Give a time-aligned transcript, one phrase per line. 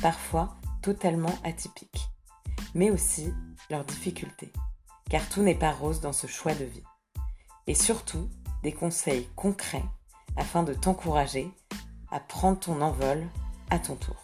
[0.00, 2.08] parfois totalement atypiques,
[2.74, 3.32] mais aussi
[3.70, 4.52] leurs difficultés,
[5.10, 6.82] car tout n'est pas rose dans ce choix de vie.
[7.66, 8.28] Et surtout,
[8.62, 9.84] des conseils concrets
[10.36, 11.50] afin de t'encourager
[12.10, 13.26] à prendre ton envol
[13.70, 14.16] à ton tour.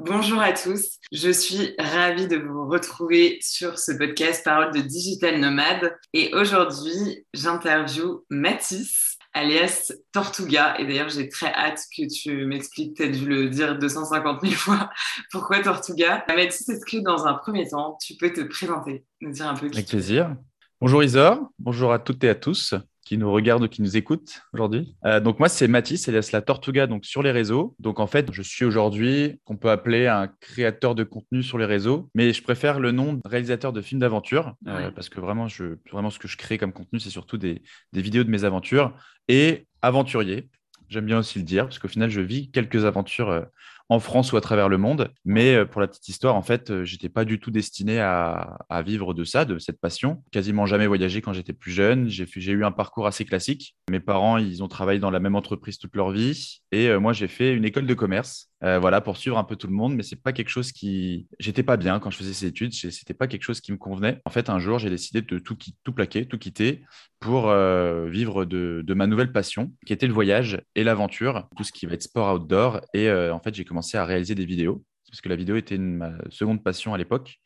[0.00, 5.40] Bonjour à tous, je suis ravie de vous retrouver sur ce podcast Parole de Digital
[5.40, 10.78] Nomade et aujourd'hui j'interview Mathis alias Tortuga.
[10.78, 14.52] Et d'ailleurs, j'ai très hâte que tu m'expliques, tu as dû le dire 250 000
[14.54, 14.90] fois,
[15.30, 16.24] pourquoi Tortuga.
[16.28, 19.68] Mathis, est-ce que dans un premier temps, tu peux te présenter, nous dire un peu
[19.68, 20.36] qui Avec plaisir.
[20.80, 22.74] Bonjour Isor, bonjour à toutes et à tous
[23.08, 24.94] qui nous regardent ou qui nous écoutent aujourd'hui.
[25.06, 27.74] Euh, donc moi, c'est Mathis, alias la Tortuga donc sur les réseaux.
[27.78, 31.64] Donc en fait, je suis aujourd'hui qu'on peut appeler un créateur de contenu sur les
[31.64, 35.48] réseaux, mais je préfère le nom de réalisateur de films d'aventure euh, parce que vraiment,
[35.48, 37.62] je, vraiment ce que je crée comme contenu, c'est surtout des,
[37.94, 38.92] des vidéos de mes aventures
[39.28, 40.50] et aventurier.
[40.90, 43.42] J'aime bien aussi le dire parce qu'au final, je vis quelques aventures euh,
[43.88, 45.12] en France ou à travers le monde.
[45.24, 48.58] Mais euh, pour la petite histoire, en fait, euh, j'étais pas du tout destiné à,
[48.84, 50.22] vivre de ça, de cette passion.
[50.30, 52.08] Quasiment jamais voyagé quand j'étais plus jeune.
[52.08, 53.74] J'ai eu un parcours assez classique.
[53.90, 56.60] Mes parents, ils ont travaillé dans la même entreprise toute leur vie.
[56.70, 58.50] Et euh, moi, j'ai fait une école de commerce.
[58.60, 61.28] voilà, pour suivre un peu tout le monde, mais c'est pas quelque chose qui.
[61.38, 64.20] J'étais pas bien quand je faisais ces études, c'était pas quelque chose qui me convenait.
[64.24, 65.56] En fait, un jour, j'ai décidé de tout,
[65.94, 66.82] plaquer, tout quitter
[67.20, 67.52] pour
[68.06, 71.86] vivre de, de, ma nouvelle passion, qui était le voyage et l'aventure, tout ce qui
[71.86, 72.80] va être sport outdoor.
[72.94, 76.12] Et en fait, j'ai commencé à réaliser des vidéos, parce que la vidéo était ma
[76.30, 77.40] seconde passion à l'époque,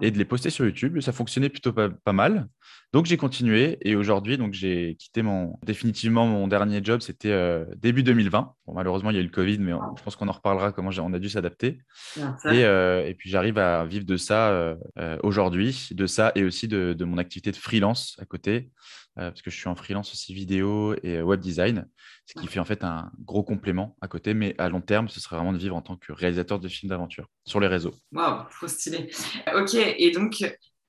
[0.00, 1.00] et de les poster sur YouTube.
[1.00, 2.48] Ça fonctionnait plutôt pas, mal.
[2.92, 7.66] Donc j'ai continué et aujourd'hui, donc j'ai quitté mon définitivement mon dernier job, c'était euh,
[7.76, 8.54] début 2020.
[8.66, 10.90] Bon, malheureusement, il y a eu le Covid, mais je pense qu'on en reparlera comment
[10.98, 11.80] on a dû s'adapter.
[12.16, 14.76] Et, euh, et, puis j'arrive à vivre de ça euh,
[15.22, 18.70] aujourd'hui, de ça et aussi de, de, mon activité de freelance à côté.
[19.18, 21.88] Euh, parce que je suis en freelance aussi vidéo et euh, web design,
[22.24, 25.18] ce qui fait en fait un gros complément à côté, mais à long terme, ce
[25.18, 27.94] serait vraiment de vivre en tant que réalisateur de films d'aventure sur les réseaux.
[28.12, 29.10] Waouh, trop stylé.
[29.56, 30.36] Ok, et donc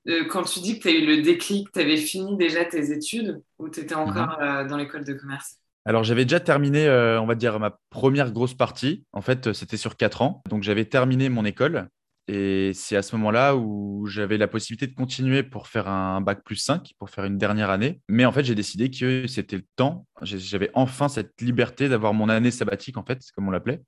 [0.08, 2.92] euh, quand tu dis que tu as eu le déclic, tu avais fini déjà tes
[2.92, 4.68] études ou tu étais encore mhm.
[4.68, 5.56] dans l'école de commerce?
[5.86, 9.04] Alors, j'avais déjà terminé, on va dire, ma première grosse partie.
[9.12, 10.42] En fait, c'était sur quatre ans.
[10.48, 11.88] Donc, j'avais terminé mon école
[12.32, 16.44] et c'est à ce moment-là où j'avais la possibilité de continuer pour faire un bac
[16.44, 18.00] plus 5, pour faire une dernière année.
[18.08, 20.06] Mais en fait, j'ai décidé que c'était le temps.
[20.22, 23.82] J'avais enfin cette liberté d'avoir mon année sabbatique, en fait, comme on l'appelait,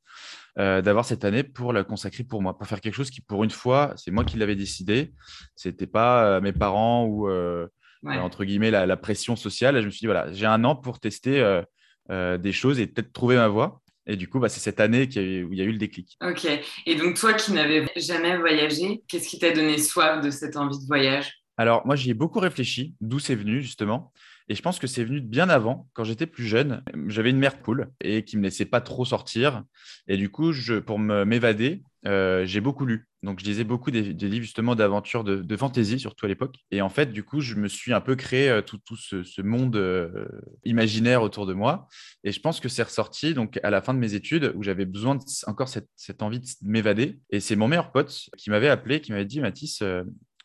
[0.58, 3.44] euh, d'avoir cette année pour la consacrer pour moi, pour faire quelque chose qui, pour
[3.44, 5.12] une fois, c'est moi qui l'avais décidé.
[5.54, 7.68] C'était pas euh, mes parents ou, euh,
[8.04, 9.80] entre guillemets, la, pression sociale.
[9.80, 11.62] je me suis dit, voilà, j'ai un an pour tester
[12.10, 13.81] des choses et peut-être trouver ma voie.
[14.06, 15.08] Et du coup, bah, c'est cette année
[15.44, 16.16] où il y a eu le déclic.
[16.22, 16.46] Ok.
[16.86, 20.78] Et donc, toi qui n'avais jamais voyagé, qu'est-ce qui t'a donné soif de cette envie
[20.78, 21.32] de voyage?
[21.56, 24.12] Alors, moi, j'y ai beaucoup réfléchi, d'où c'est venu, justement.
[24.48, 26.82] Et je pense que c'est venu bien avant, quand j'étais plus jeune.
[27.08, 29.62] J'avais une mère poule et qui me laissait pas trop sortir.
[30.08, 33.06] Et du coup, je, pour m'évader, euh, j'ai beaucoup lu.
[33.22, 36.56] Donc, je lisais beaucoup des, livres justement d'aventure, de, de, fantasy, surtout à l'époque.
[36.72, 39.76] Et en fait, du coup, je me suis un peu créé euh, tout, ce, monde
[39.76, 40.26] euh,
[40.64, 41.86] imaginaire autour de moi.
[42.24, 44.86] Et je pense que c'est ressorti donc à la fin de mes études où j'avais
[44.86, 47.20] besoin encore cette, cette, envie de m'évader.
[47.30, 49.82] Et c'est mon meilleur pote qui m'avait appelé, qui m'avait dit Mathis,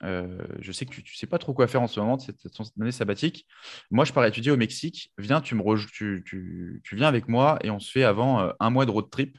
[0.01, 2.71] je sais que tu ne sais pas trop quoi faire en ce moment, cette, cette
[2.79, 3.47] année sabbatique.
[3.91, 5.11] Moi, je pars étudier au Mexique.
[5.17, 6.23] Viens, tu, me tu,
[6.83, 9.37] tu, viens avec moi et on se fait avant un mois de road trip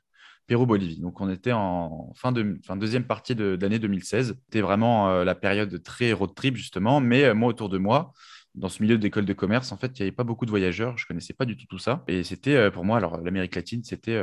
[0.48, 1.00] Pérou-Bolivie.
[1.00, 4.36] Donc, on était en fin, de, fin deuxième partie de, l'année 2016.
[4.46, 7.00] C'était vraiment euh, la période très road trip, justement.
[7.00, 8.14] Mais euh, moi, autour de moi,
[8.54, 10.96] dans ce milieu d'école de commerce, en fait, il n'y avait pas beaucoup de voyageurs.
[10.96, 12.02] Je ne connaissais pas du tout tout ça.
[12.08, 14.20] Et c'était, euh, pour moi, alors, l'Amérique latine, c'était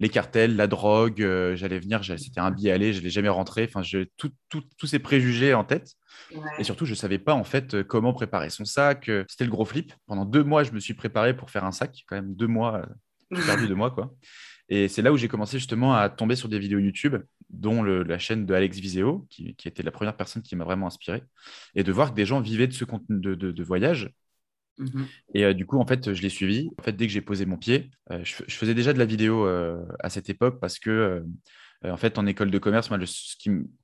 [0.00, 1.20] les cartels, la drogue.
[1.54, 3.66] j'allais venir, c'était un billet aller, je n'allais jamais rentrer.
[3.68, 5.94] Enfin, j'ai tous ces préjugés en tête.
[6.58, 9.10] Et surtout, je ne savais pas, en fait, comment préparer son sac.
[9.28, 9.92] C'était le gros flip.
[10.06, 12.04] Pendant deux mois, je me suis préparé pour faire un sac.
[12.08, 12.82] Quand même deux mois,
[13.30, 14.12] j'ai perdu deux mois, quoi.
[14.70, 17.16] Et c'est là où j'ai commencé justement à tomber sur des vidéos YouTube,
[17.50, 21.24] dont la chaîne de Alex Viseo, qui, était la première personne qui m'a vraiment inspiré,
[21.74, 24.10] et de voir que des gens vivaient de ce contenu de, voyage.
[24.78, 25.06] Mhm.
[25.34, 26.70] Et euh, du coup, en fait, je l'ai suivi.
[26.78, 29.46] En fait, dès que j'ai posé mon pied, euh, je, faisais déjà de la vidéo
[29.46, 31.24] euh, à cette époque parce que,
[31.84, 32.98] en fait, en école de commerce, moi,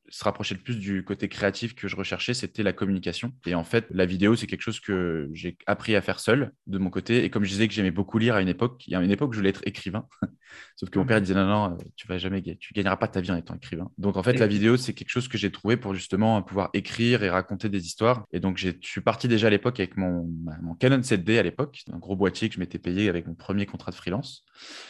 [0.09, 3.33] se rapprochait le plus du côté créatif que je recherchais, c'était la communication.
[3.47, 6.79] Et en fait, la vidéo, c'est quelque chose que j'ai appris à faire seul de
[6.79, 7.25] mon côté.
[7.25, 9.11] Et comme je disais que j'aimais beaucoup lire à une époque, il y a une
[9.11, 10.07] époque où je voulais être écrivain.
[10.77, 13.31] Sauf que mon père disait non, non, tu vas jamais, tu gagneras pas ta vie
[13.31, 13.91] en étant écrivain.
[13.99, 17.23] Donc en fait, la vidéo, c'est quelque chose que j'ai trouvé pour justement pouvoir écrire
[17.23, 18.25] et raconter des histoires.
[18.33, 20.29] Et donc je suis parti déjà à l'époque avec mon,
[20.63, 23.67] mon Canon 7D à l'époque, un gros boîtier que je m'étais payé avec mon premier
[23.67, 24.45] contrat de freelance.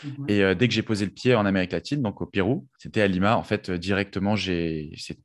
[0.05, 0.27] Mhm.
[0.29, 3.01] Et euh, dès que j'ai posé le pied en Amérique latine, donc au Pérou, c'était
[3.01, 3.37] à Lima.
[3.37, 4.37] En fait, euh, directement,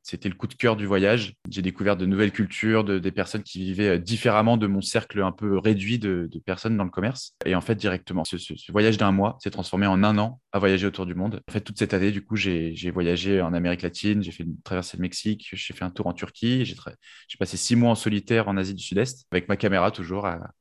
[0.02, 1.34] c'était le coup de cœur du voyage.
[1.48, 5.32] J'ai découvert de nouvelles cultures, de, des personnes qui vivaient différemment de mon cercle un
[5.32, 7.34] peu réduit de, personnes dans le commerce.
[7.46, 8.36] Et en fait, directement, ce,
[8.70, 11.40] voyage d'un mois s'est transformé en un an à voyager autour du monde.
[11.48, 14.96] En fait, toute cette année, du coup, j'ai voyagé en Amérique latine, j'ai fait traverser
[14.96, 18.56] le Mexique, j'ai fait un tour en Turquie, j'ai passé six mois en solitaire en
[18.56, 20.52] Asie du Sud-Est, avec ma caméra toujours à,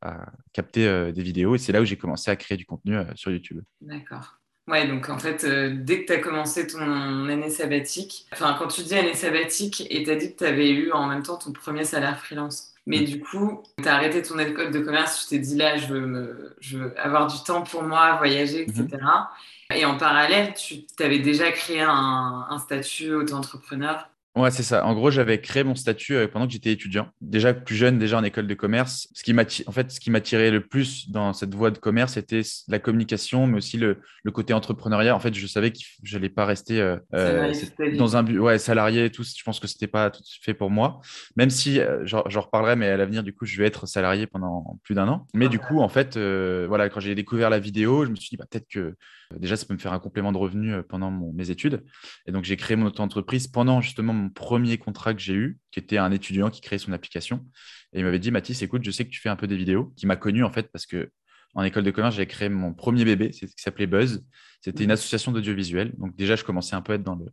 [0.54, 1.56] capter euh, des vidéos.
[1.56, 3.62] Et c'est là où j'ai commencé à créer du contenu euh, sur YouTube.
[3.82, 4.41] D'accord.
[4.72, 6.80] Ouais, donc en fait, euh, dès que tu as commencé ton
[7.28, 10.70] année sabbatique, enfin, quand tu dis année sabbatique, et tu as dit que tu avais
[10.70, 12.72] eu en même temps ton premier salaire freelance.
[12.86, 13.06] Mais mm.
[13.06, 16.00] du coup, tu as arrêté ton école de commerce, tu t'es dit là, je veux,
[16.00, 18.88] me, je veux avoir du temps pour moi, voyager, etc.
[18.94, 19.76] Mm-hmm.
[19.76, 24.86] Et en parallèle, tu avais déjà créé un, un statut auto-entrepreneur Ouais, c'est ça.
[24.86, 27.10] En gros, j'avais créé mon statut euh, pendant que j'étais étudiant.
[27.20, 29.10] Déjà plus jeune, déjà en école de commerce.
[29.14, 29.36] Ce qui
[29.68, 33.46] en fait, ce qui m'attirait le plus dans cette voie de commerce, c'était la communication,
[33.46, 35.14] mais aussi le, le côté entrepreneuriat.
[35.14, 37.52] En fait, je savais que je n'allais pas rester euh, euh
[37.98, 39.24] dans un but ouais, salarié et tout.
[39.24, 41.02] Je pense que c'était pas tout fait pour moi.
[41.36, 44.80] Même si, euh, j'en reparlerai, mais à l'avenir, du coup, je vais être salarié pendant
[44.84, 45.28] plus d'un an.
[45.34, 48.38] Mais du coup, en fait, voilà, quand j'ai découvert la vidéo, je me suis dit,
[48.38, 48.96] bah, peut-être que
[49.38, 51.84] déjà, ça peut me faire un complément de revenu pendant mes études.
[52.26, 55.80] Et donc, j'ai créé mon auto-entreprise pendant justement mon premier contrat que j'ai eu, qui
[55.80, 57.46] était un étudiant qui créait son application.
[57.94, 59.94] Et il m'avait dit, Mathis, écoute, je sais que tu fais un peu des vidéos,
[59.98, 61.12] qui m'a connu en fait parce que
[61.54, 64.24] en école de commerce, j'ai créé mon premier bébé, qui s'appelait Buzz.
[64.62, 65.94] C'était une association d'audiovisuel.
[65.98, 67.26] Donc déjà, je commençais un peu à être dans le,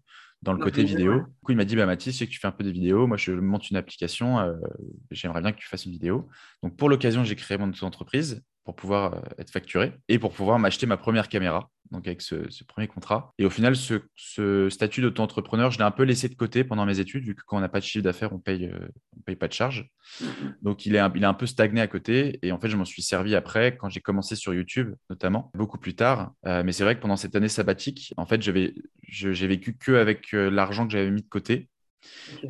[0.43, 1.21] dans le côté vidéo.
[1.21, 2.73] Du coup, il m'a dit, bah, Mathis, je sais que tu fais un peu des
[2.73, 3.07] vidéos.
[3.07, 4.41] Moi, je monte une application.
[4.41, 4.55] Euh,
[5.11, 6.29] j'aimerais bien que tu fasses une vidéo.
[6.63, 10.59] Donc pour l'occasion, j'ai créé mon entreprise pour pouvoir euh, être facturé et pour pouvoir
[10.59, 13.33] m'acheter ma première caméra donc avec ce, premier contrat.
[13.39, 17.01] Et au final, ce, statut d'auto-entrepreneur, je l'ai un peu laissé de côté pendant mes
[17.01, 19.37] études, vu que quand on n'a pas de chiffre d'affaires, on paye, euh, on paye
[19.37, 19.89] pas de charge.
[20.21, 20.27] Mm-hmm.
[20.61, 22.39] Donc il est, un, il est un peu stagné à côté.
[22.43, 25.79] Et en fait, je m'en suis servi après, quand j'ai commencé sur YouTube, notamment, beaucoup
[25.79, 26.33] plus tard.
[26.47, 30.33] Euh, mais c'est vrai que pendant cette année sabbatique, en fait, j'ai vécu que avec
[30.33, 31.71] l'argent que j'avais mis de côté.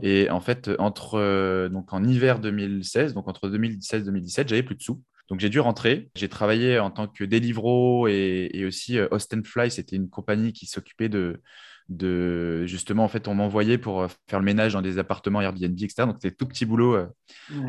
[0.03, 4.75] Et en fait, entre, donc en hiver 2016, donc entre 2016 et 2017, j'avais plus
[4.75, 5.01] de sous.
[5.29, 6.11] Donc j'ai dû rentrer.
[6.15, 10.53] J'ai travaillé en tant que Deliveroo et, et aussi euh, Austin Fly, c'était une compagnie
[10.53, 11.43] qui s'occupait de,
[11.91, 15.73] de justement en fait on m'envoyait pour euh, faire le ménage dans des appartements Airbnb
[15.73, 17.07] etc donc c'était tout petit boulot euh,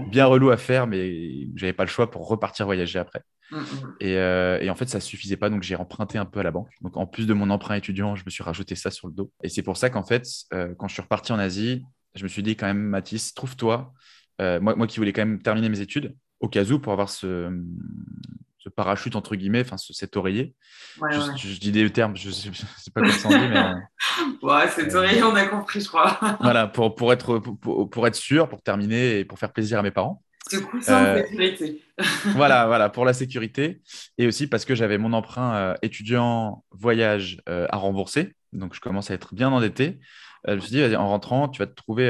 [0.10, 3.22] bien relou à faire mais j'avais pas le choix pour repartir voyager après.
[3.52, 3.96] Mm, mm.
[4.02, 4.14] et,
[4.66, 5.50] et, en fait ça suffisait pas.
[5.50, 6.70] Donc j'ai emprunté un peu à la banque.
[6.82, 9.32] Donc en plus de mon emprunt étudiant je me suis rajouté ça sur le dos.
[9.44, 11.84] Et c'est pour ça qu'en fait quand je suis reparti en Asie
[12.16, 13.94] je me suis dit quand même Mathis trouve-toi
[14.40, 17.52] moi, moi qui voulais quand même terminer mes études au cas où pour avoir ce,
[18.76, 20.54] parachute entre guillemets, enfin cet oreiller.
[21.02, 23.58] je, dis des termes, je ne sais pas comment ça dit, mais.
[23.58, 23.74] Euh,
[24.44, 26.20] ouais, cet oreiller, on a compris, je crois.
[26.42, 29.92] voilà, pour, pour, être, pour, être sûr, pour terminer et pour faire plaisir à mes
[29.92, 30.22] parents.
[30.50, 31.84] Ce coussin euh, sécurité.
[32.36, 33.82] voilà, voilà, pour la sécurité.
[34.18, 38.34] Et aussi parce que j'avais mon emprunt euh, étudiant voyage à rembourser.
[38.54, 40.00] Donc, je commence à être bien endetté.
[40.48, 42.10] Je me suis dit, en rentrant, tu vas te trouver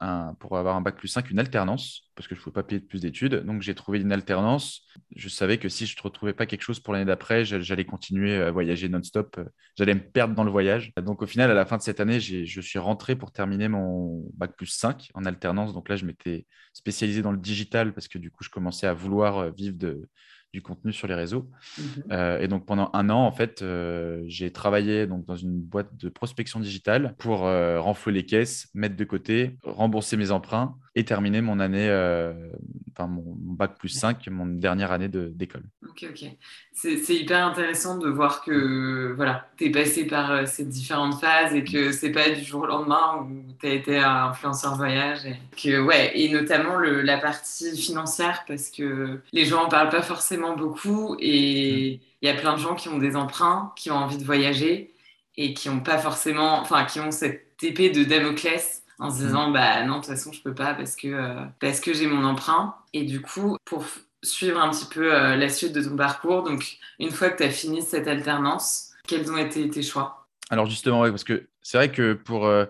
[0.00, 2.62] un, pour avoir un bac plus 5, une alternance parce que je ne pouvais pas
[2.64, 3.44] payer plus d'études.
[3.44, 4.82] Donc, j'ai trouvé une alternance.
[5.14, 8.34] Je savais que si je ne retrouvais pas quelque chose pour l'année d'après, j'allais continuer
[8.36, 9.38] à voyager non-stop.
[9.76, 10.92] J'allais me perdre dans le voyage.
[10.96, 14.28] Donc, au final, à la fin de cette année, je suis rentré pour terminer mon
[14.34, 15.72] bac plus 5 en alternance.
[15.72, 18.94] Donc là, je m'étais spécialisé dans le digital parce que du coup, je commençais à
[18.94, 20.08] vouloir vivre de,
[20.54, 21.46] du contenu sur les réseaux.
[21.78, 21.84] Mhm.
[22.10, 25.94] Euh, et donc pendant un an, en fait, euh, j'ai travaillé donc, dans une boîte
[25.96, 31.04] de prospection digitale pour euh, renflouer les caisses, mettre de côté, rembourser mes emprunts et
[31.04, 31.86] terminer mon année,
[32.92, 35.62] enfin mon, bac plus 5, mon dernière année d'école.
[35.88, 36.30] Ok, ok.
[36.72, 41.62] C'est hyper intéressant de voir que voilà, tu es passé par ces différentes phases et
[41.62, 45.26] que c'est pas du jour au lendemain où tu as été influenceur voyage.
[45.26, 49.90] Et, que, ouais, et notamment le, la partie financière parce que les gens en parlent
[49.90, 53.90] pas forcément beaucoup et il y a plein de gens qui ont des emprunts, qui
[53.90, 54.94] ont envie de voyager
[55.36, 59.50] et qui ont pas forcément, enfin, qui ont cette épée de Damoclès en se disant,
[59.50, 59.52] mm.
[59.52, 62.24] bah non, de toute façon, je peux pas parce que, euh, parce que j'ai mon
[62.24, 62.74] emprunt.
[62.92, 63.84] Et du coup, pour
[64.22, 67.44] suivre un petit peu euh, la suite de ton parcours, donc une fois que tu
[67.44, 70.26] as fini cette alternance, quels ont été tes choix?
[70.50, 72.64] Alors justement, oui, parce que c'est vrai que pour euh,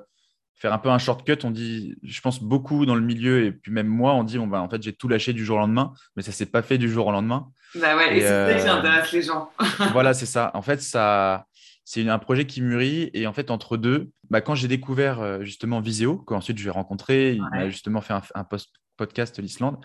[0.59, 1.38] faire un peu un shortcut.
[1.45, 4.47] On dit, je pense beaucoup dans le milieu, et puis même moi, on dit, on
[4.47, 6.79] va, en fait, j'ai tout lâché du jour au lendemain, mais ça s'est pas fait
[6.79, 7.49] du jour au lendemain.
[7.75, 9.50] Bah ouais, et, c'est ça qui euh, intéresse les gens.
[9.93, 10.50] voilà, c'est ça.
[10.55, 11.47] En fait, ça,
[11.88, 13.11] c'est un projet qui mûrit.
[13.15, 16.71] Et en fait, entre deux, bah, quand j'ai découvert euh, justement Viséo, qu'ensuite je vais
[16.71, 19.79] rencontrer, il m'a justement fait un, post podcast l'Islande,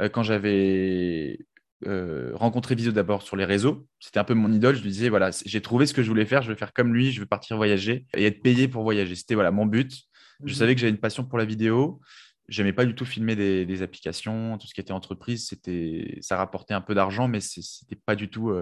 [0.00, 1.38] euh, quand j'avais
[1.86, 4.76] euh, rencontré Viséo d'abord sur les réseaux, c'était un peu mon idole.
[4.76, 6.94] Je lui disais, voilà, j'ai trouvé ce que je voulais faire, je veux faire comme
[6.94, 9.14] lui, je veux partir voyager et être payé pour voyager.
[9.14, 9.92] C'était voilà, mon but.
[10.44, 10.58] Je mhm.
[10.58, 12.00] savais que j'avais une passion pour la vidéo.
[12.48, 16.74] J'aimais pas du tout filmer des, applications, tout ce qui était entreprise, c'était, ça rapportait
[16.74, 18.52] un peu d'argent, mais c'était pas du tout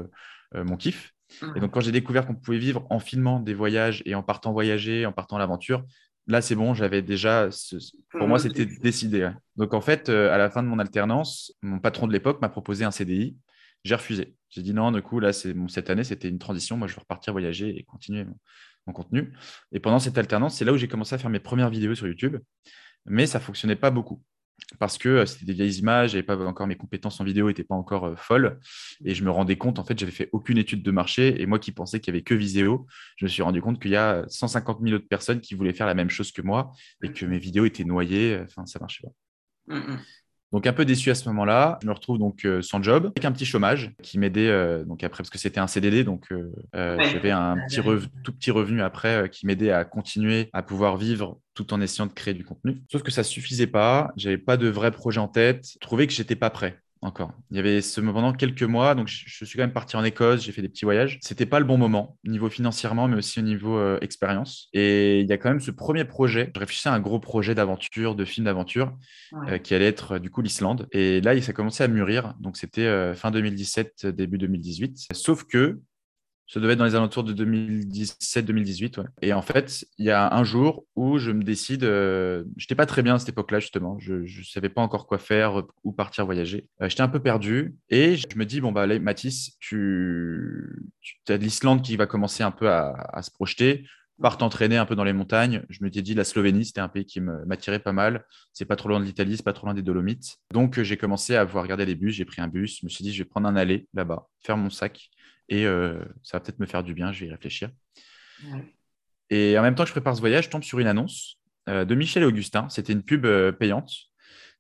[0.55, 1.13] mon kiff.
[1.43, 1.61] Et mmh.
[1.61, 5.07] donc, quand j'ai découvert qu'on pouvait vivre en filmant des voyages et en partant voyager,
[5.07, 5.85] en partant à l'aventure,
[6.27, 7.49] là, c'est bon, j'avais déjà.
[8.11, 8.43] Pour moi, mmh.
[8.43, 9.31] c'était décidé.
[9.57, 12.49] Donc, en fait, euh, à la fin de mon alternance, mon patron de l'époque m'a
[12.49, 13.37] proposé un CDI.
[13.85, 14.35] J'ai refusé.
[14.51, 16.77] J'ai dit non, du coup, là, c'est cette année, c'était une transition.
[16.77, 18.37] Moi, je veux repartir voyager et continuer mon,
[18.93, 19.33] contenu.
[19.73, 22.07] Et pendant cette alternance, c'est là où j'ai commencé à faire mes premières vidéos sur
[22.07, 22.37] YouTube.
[23.07, 24.23] Mais ça fonctionnait pas beaucoup
[24.79, 27.65] parce que euh, c'était des vieilles images, et pas encore mes compétences en vidéo n'étaient
[27.65, 28.59] pas encore euh, folles,
[29.05, 31.59] et je me rendais compte, en fait, j'avais fait aucune étude de marché, et moi
[31.59, 34.25] qui pensais qu'il y avait que vidéo, je me suis rendu compte qu'il y a
[34.29, 36.73] 150 000 autres personnes qui voulaient faire la même chose que moi,
[37.03, 39.75] et que mes vidéos étaient noyées, enfin, ça marchait pas.
[39.75, 39.99] Mmh, mmh.
[40.53, 43.25] Donc un peu déçu à ce moment-là, je me retrouve donc euh, sans job, avec
[43.25, 46.51] un petit chômage qui m'aidait euh, donc après parce que c'était un CDD, donc euh,
[46.73, 47.81] j'avais un petit
[48.25, 52.13] tout petit revenu après qui m'aidait à continuer à pouvoir vivre tout en essayant de
[52.13, 52.83] créer du contenu.
[52.91, 56.13] Sauf que ça suffisait pas, j'avais pas de vrai projet en tête, je trouvais que
[56.13, 57.33] j'étais pas prêt encore.
[57.51, 60.43] Il y avait ce pendant quelques mois, donc je, suis quand même parti en Écosse,
[60.43, 61.19] j'ai fait des petits voyages.
[61.23, 64.69] C'était pas le bon moment, niveau financièrement, mais aussi au niveau euh, expérience.
[64.73, 66.51] Et il y a quand même ce premier projet.
[66.55, 68.93] Je réfléchissais à un gros projet d'aventure, de film d'aventure,
[69.49, 70.89] euh, qui allait être euh, du coup l'Islande.
[70.93, 72.35] Et là, ça commencé à mûrir.
[72.41, 75.09] Donc c'était fin 2017, début 2018.
[75.13, 75.81] Sauf que
[76.51, 79.05] ça devait être dans les alentours de 2017-2018.
[79.23, 82.75] Et en fait, il y a un jour où je me décide, euh, je n'étais
[82.75, 84.01] pas très bien à cette époque-là, justement.
[84.01, 86.67] Je ne savais pas encore quoi faire, où partir voyager.
[86.83, 87.77] Euh, j'étais un peu perdu.
[87.89, 92.43] Et je me dis, bon, bah, allez, Mathis, tu, tu as l'Islande qui va commencer
[92.43, 93.87] un peu à, se projeter.
[94.21, 95.63] Part t'entraîner un peu dans les montagnes.
[95.71, 98.25] Je me dit, la Slovénie, c'était un pays qui m'attirait pas mal.
[98.53, 100.39] C'est pas trop loin de l'Italie, c'est pas trop loin des Dolomites.
[100.53, 102.13] Donc, j'ai commencé à voir regarder les bus.
[102.13, 102.81] J'ai pris un bus.
[102.81, 105.11] Je me suis dit, je vais prendre un aller là-bas, faire mon sac
[105.51, 107.71] et euh, ça va peut-être me faire du bien, je vais y réfléchir.
[109.29, 111.39] Et en même temps que je prépare ce voyage, je tombe sur une annonce
[111.69, 112.69] euh, de Michel et Augustin.
[112.71, 113.93] C'était une pub euh, payante.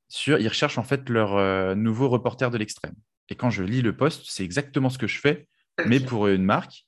[0.08, 2.94] Sur, ils recherchent en fait leur nouveau reporter de l'extrême.
[3.28, 5.46] Et quand je lis le poste, c'est exactement ce que je fais,
[5.86, 6.84] mais pour une marque.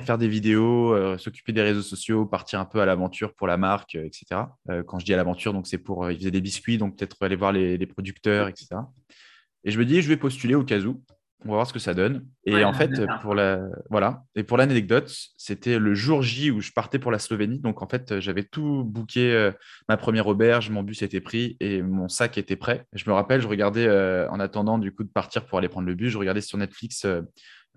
[0.00, 3.96] faire des vidéos, s'occuper des réseaux sociaux, partir un peu à l'aventure pour la marque,
[3.96, 4.40] etc.
[4.86, 7.36] quand je dis à l'aventure, donc c'est pour ils faisaient des biscuits, donc peut-être aller
[7.36, 8.68] voir les, les, producteurs, etc.
[9.64, 11.02] Et je me dis, je vais postuler au cas où.
[11.44, 12.26] On va voir ce que ça donne.
[12.44, 14.24] Et en fait, pour la voilà.
[14.34, 17.60] Et pour l'anecdote, c'était le jour J où je partais pour la Slovénie.
[17.60, 19.32] Donc en fait, j'avais tout booké.
[19.32, 19.52] Euh,
[19.88, 22.86] ma première auberge, mon bus était pris et mon sac était prêt.
[22.92, 25.86] Je me rappelle, je regardais euh, en attendant du coup de partir pour aller prendre
[25.86, 26.10] le bus.
[26.10, 27.04] Je regardais sur Netflix.
[27.04, 27.22] Euh,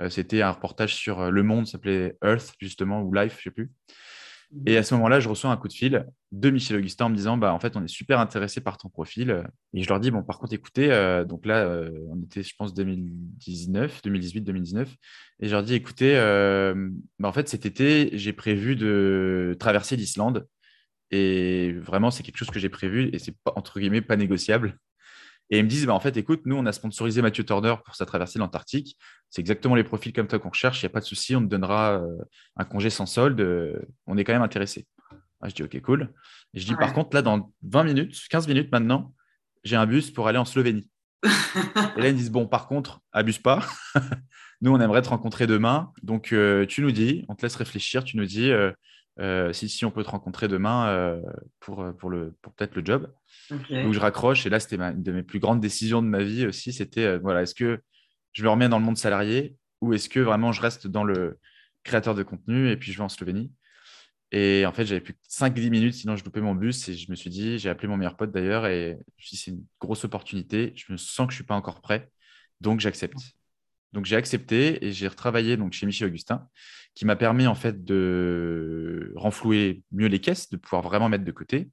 [0.10, 3.72] c'était un reportage sur Le Monde, s'appelait Earth justement ou Life, je sais plus.
[4.66, 7.16] Et à ce moment-là, je reçois un coup de fil de Michel Augustin en me
[7.16, 9.44] disant bah, En fait, on est super intéressé par ton profil.
[9.74, 12.54] Et je leur dis Bon, par contre, écoutez, euh, donc là, euh, on était, je
[12.58, 14.96] pense, 2019, 2018, 2019.
[15.40, 19.96] Et je leur dis Écoutez, euh, bah, en fait, cet été, j'ai prévu de traverser
[19.96, 20.48] l'Islande.
[21.12, 24.80] Et vraiment, c'est quelque chose que j'ai prévu et c'est entre guillemets pas négociable.
[25.50, 27.96] Et ils me disent, bah, en fait, écoute, nous, on a sponsorisé Mathieu Turner pour
[27.96, 28.98] sa traversée de l'Antarctique.
[29.30, 30.82] C'est exactement les profils comme toi qu'on recherche.
[30.82, 32.18] Il n'y a pas de souci, on te donnera euh,
[32.58, 33.40] un congé sans solde.
[33.42, 34.88] Euh, on est quand même intéressé.
[35.42, 36.14] Ah, je dis, OK, cool.
[36.54, 39.14] Et je dis, par contre, là, dans 20 minutes, 15 minutes maintenant,
[39.64, 40.90] j'ai un bus pour aller en Slovénie.
[41.24, 43.64] et là, ils me disent, bon, par contre, abuse pas.
[44.62, 45.92] nous, on aimerait te rencontrer demain.
[46.02, 48.52] Donc, euh, tu nous dis, on te laisse réfléchir, tu nous dis
[49.54, 51.22] si, si on peut te rencontrer demain
[51.60, 53.12] pour, pour, le, pour peut-être le job.
[53.84, 56.46] Donc je raccroche et là c'était une de mes plus grandes décisions de ma vie
[56.46, 56.74] aussi.
[56.74, 57.82] C'était euh, voilà, est-ce que
[58.34, 61.40] je me remets dans le monde salarié ou est-ce que vraiment je reste dans le
[61.84, 63.52] créateur de contenu et puis je vais en Slovénie?
[64.32, 66.90] Et en fait, j'avais plus que 5-10 minutes, sinon je loupais mon bus.
[66.90, 69.38] Et je me suis dit, j'ai appelé mon meilleur pote d'ailleurs, et je me suis
[69.38, 70.74] dit, c'est une grosse opportunité.
[70.76, 72.12] Je me sens que je ne suis pas encore prêt,
[72.60, 73.20] donc j'accepte.
[73.96, 76.48] Donc j'ai accepté et j'ai retravaillé chez Michel Augustin,
[76.94, 81.32] qui m'a permis en fait de renflouer mieux les caisses, de pouvoir vraiment mettre de
[81.32, 81.70] côté,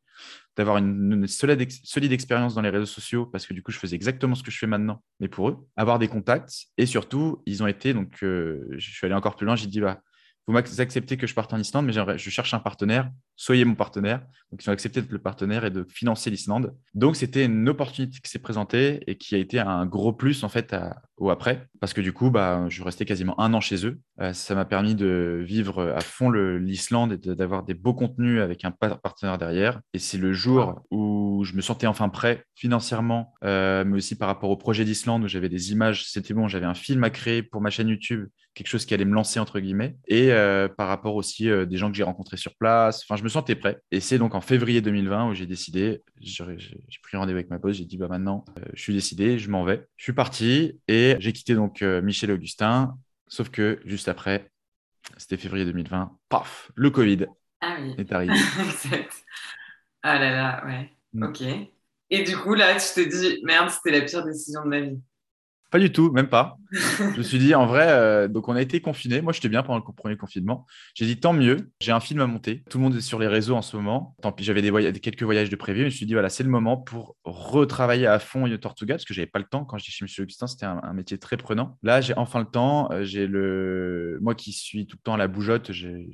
[0.57, 4.37] d'avoir une, solide, expérience dans les réseaux sociaux, parce que du coup, je faisais exactement
[4.37, 6.67] ce que je fais maintenant, mais pour eux, avoir des contacts.
[6.79, 9.81] Et surtout, ils ont été, donc euh, je suis allé encore plus loin, j'ai dit,
[9.81, 10.01] bah,
[10.47, 13.11] vous acceptez que je parte en Islande, mais je cherche un partenaire
[13.43, 14.21] soyez mon partenaire.
[14.53, 16.75] Donc, ils ont accepté d'être le partenaire et de financer l'Islande.
[16.95, 20.49] Donc, c'était une opportunité qui s'est présentée et qui a été un gros plus en
[20.49, 20.77] fait
[21.17, 24.01] au après, parce que du coup, bah, je restais quasiment un an chez eux.
[24.21, 28.65] Euh, ça m'a permis de vivre à fond l'Islande et d'avoir des beaux contenus avec
[28.65, 29.81] un partenaire derrière.
[29.95, 34.29] Et c'est le jour où je me sentais enfin prêt financièrement, euh, mais aussi par
[34.29, 36.07] rapport au projet d'Islande où j'avais des images.
[36.09, 39.05] C'était bon, j'avais un film à créer pour ma chaîne YouTube, quelque chose qui allait
[39.05, 42.55] me lancer entre guillemets, et euh, par rapport aussi des gens que j'ai rencontrés sur
[42.57, 43.05] place.
[43.05, 43.81] Enfin, je me sentais prêt.
[43.91, 46.45] Et c'est donc en février 2020 où j'ai décidé, j'ai
[47.03, 49.87] pris rendez-vous avec ma boss, j'ai dit bah maintenant, je suis décidé, je m'en vais.
[49.97, 52.97] Je suis parti et j'ai quitté donc Michel Augustin
[53.33, 54.51] Sauf que juste après,
[55.17, 57.25] c'était février 2020, paf, le Covid
[57.63, 57.95] ah oui.
[57.97, 58.35] est arrivé.
[58.61, 59.25] exact.
[60.03, 60.91] Ah là là, ouais.
[61.15, 61.23] Mm.
[61.23, 61.41] Ok.
[62.11, 65.01] Et du coup, là, tu te dis, merde, c'était la pire décision de ma vie.
[65.73, 66.59] Pas du tout, même pas.
[66.71, 69.23] je me suis dit, en vrai, euh, donc on a été confinés.
[69.23, 70.67] Moi, j'étais bien pendant le premier confinement.
[70.95, 72.63] J'ai dit, tant mieux, j'ai un film à monter.
[72.69, 74.15] Tout le monde est sur les réseaux en ce moment.
[74.21, 74.61] Tant pis, j'avais
[75.01, 75.81] quelques voyages de prévu.
[75.81, 79.15] Je me suis dit, voilà, c'est le moment pour retravailler à fond Tortuga parce que
[79.15, 79.65] j'avais pas le temps.
[79.65, 80.09] Quand j'étais chez M.
[80.25, 81.79] Augustin, c'était un, métier très prenant.
[81.83, 82.93] Là, j'ai enfin le temps.
[82.93, 86.07] Euh, j'ai le, moi qui suis tout le temps à la bougeotte, j'ai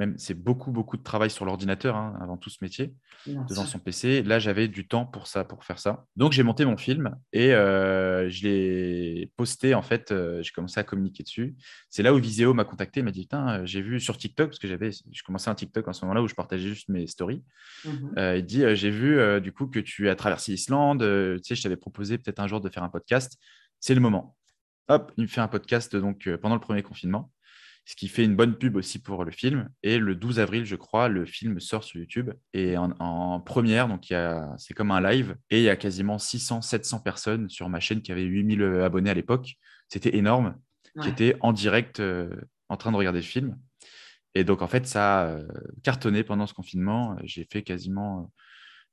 [0.00, 2.94] même c'est beaucoup beaucoup de travail sur l'ordinateur hein, avant tout ce métier
[3.26, 6.06] devant son PC là j'avais du temps pour ça pour faire ça.
[6.16, 10.80] Donc j'ai monté mon film et euh, je l'ai posté en fait euh, j'ai commencé
[10.80, 11.54] à communiquer dessus.
[11.90, 14.58] C'est là où Viséo m'a contacté m'a dit putain euh, j'ai vu sur TikTok parce
[14.58, 17.06] que j'avais je commençais un TikTok en ce moment là où je partageais juste mes
[17.06, 17.44] stories.
[17.84, 17.90] Mmh
[18.36, 21.76] il dit j'ai vu du coup que tu as traversé l'Islande tu sais je t'avais
[21.76, 23.38] proposé peut-être un jour de faire un podcast.
[23.80, 24.36] C'est le moment.
[24.88, 27.30] Hop il me fait un podcast donc pendant le premier confinement
[27.84, 29.68] ce qui fait une bonne pub aussi pour le film.
[29.82, 34.14] Et le 12 avril, je crois, le film sort sur YouTube et en, première, donc
[34.58, 38.02] c'est comme un live, et il y a quasiment 600, 700 personnes sur ma chaîne
[38.02, 39.54] qui avaient 8000 euh, abonnés à l'époque.
[39.88, 40.56] C'était énorme,
[41.02, 42.30] qui étaient en direct euh,
[42.68, 43.58] en train de regarder le film.
[44.36, 45.48] Et donc, en fait, ça a euh,
[45.82, 47.16] cartonné pendant ce confinement.
[47.24, 48.30] J'ai fait quasiment,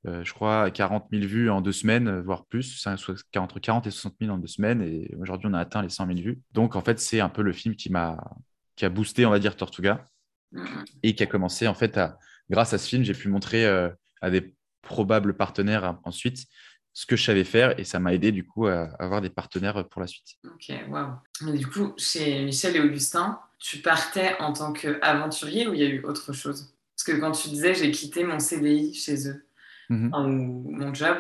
[0.06, 3.14] je crois, 40 000 vues en deux semaines, voire plus, entre
[3.62, 4.82] 40 et 60 000 en deux semaines.
[4.82, 6.40] Et aujourd'hui, on a atteint les 100 000 vues.
[6.54, 8.18] Donc, en fait, c'est un peu le film qui m'a
[8.78, 10.06] qui a boosté, on va dire, Tortuga,
[10.54, 10.86] mm-hmm.
[11.04, 12.18] et qui a commencé, en fait, à,
[12.50, 13.90] grâce à ce film, j'ai pu montrer euh,
[14.22, 16.48] à des probables partenaires ensuite
[16.94, 19.88] ce que je savais faire, et ça m'a aidé, du coup, à, avoir des partenaires
[19.88, 20.38] pour la suite.
[20.46, 21.12] Ok, waouh.
[21.42, 25.84] Mais du coup, chez Michel et Augustin, tu partais en tant qu'aventurier ou il y
[25.84, 26.74] a eu autre chose?
[26.96, 29.46] Parce que quand tu disais, j'ai quitté mon CDI chez eux,
[29.92, 30.26] mm-hmm.
[30.26, 31.18] ou mon job.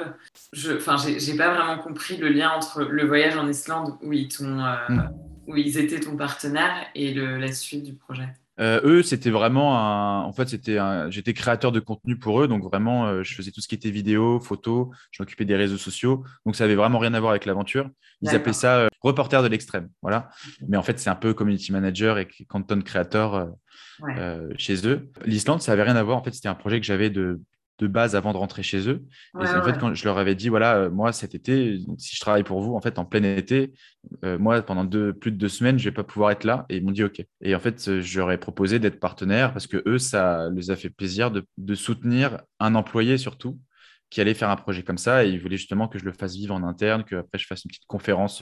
[0.51, 4.29] Je, enfin, j'ai pas vraiment compris le lien entre le voyage en Islande où ils
[4.29, 8.29] t'ont euh, mm où ils étaient ton partenaire et la suite du projet?
[8.59, 10.23] Euh, eux, c'était vraiment un...
[10.23, 10.77] En fait, c'était
[11.09, 12.47] j'étais créateur de contenu pour eux.
[12.47, 14.91] Donc, vraiment, euh, je faisais tout ce qui était vidéo, photo.
[15.11, 16.23] Je m'occupais des réseaux sociaux.
[16.45, 17.89] Donc, ça avait vraiment rien à voir avec l'aventure.
[18.21, 19.89] Ils appelaient ça euh, reporter de l'extrême.
[20.01, 20.29] Voilà.
[20.67, 23.49] Mais en fait, c'est un peu community manager et content creator
[24.57, 25.09] chez eux.
[25.25, 26.17] L'Islande, ça avait rien à voir.
[26.17, 27.39] En fait, c'était un projet que j'avais de
[27.79, 29.03] de base avant de rentrer chez eux.
[29.39, 32.19] et en fait, quand je leur avais dit, voilà, euh, moi cet été, si je
[32.19, 33.73] travaille pour vous, en fait, en plein été,
[34.23, 36.65] euh, moi, pendant deux, plus de deux semaines, je vais pas pouvoir être là.
[36.69, 37.23] Et ils m'ont dit, OK.
[37.41, 40.89] Et en fait, euh, j'aurais proposé d'être partenaire parce que eux, ça les a fait
[40.89, 43.59] plaisir de, soutenir un employé surtout
[44.09, 46.33] qui allait faire un projet comme ça et ils voulaient justement que je le fasse
[46.33, 48.41] vivre en interne, que après je fasse une petite conférence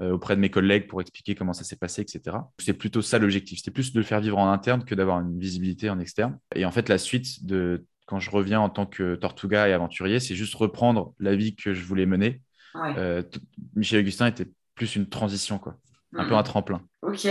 [0.00, 2.38] auprès de mes collègues pour expliquer comment ça s'est passé, etc.
[2.58, 3.58] C'est plutôt ça l'objectif.
[3.58, 6.38] C'était plus de le faire vivre en interne que d'avoir une visibilité en externe.
[6.56, 10.20] Et en fait, la suite de quand je reviens en tant que Tortuga et aventurier,
[10.20, 12.42] c'est juste reprendre la vie que je voulais mener.
[12.76, 13.22] Euh,
[13.76, 15.76] Michel Augustin était plus une transition, quoi.
[16.14, 16.82] Un peu un tremplin.
[17.00, 17.26] Ok,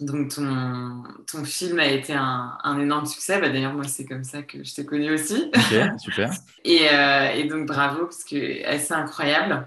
[0.00, 3.40] donc ton, ton film a été un, un énorme succès.
[3.40, 5.50] Bah, D'ailleurs, moi, c'est comme ça que je t'ai connu aussi.
[5.54, 6.30] Ok, super.
[6.64, 9.66] et, euh, et, donc, bravo, parce que assez incroyable.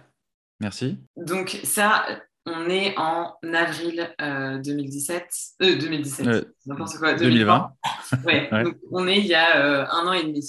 [0.60, 1.00] Merci.
[1.18, 2.06] Donc, ça,
[2.50, 5.28] on est en avril 2017.
[5.62, 7.14] Euh, 2017, euh, euh, n'importe quoi?
[7.14, 7.72] 2020.
[8.26, 10.46] ouais, Donc on est il y a un an et demi.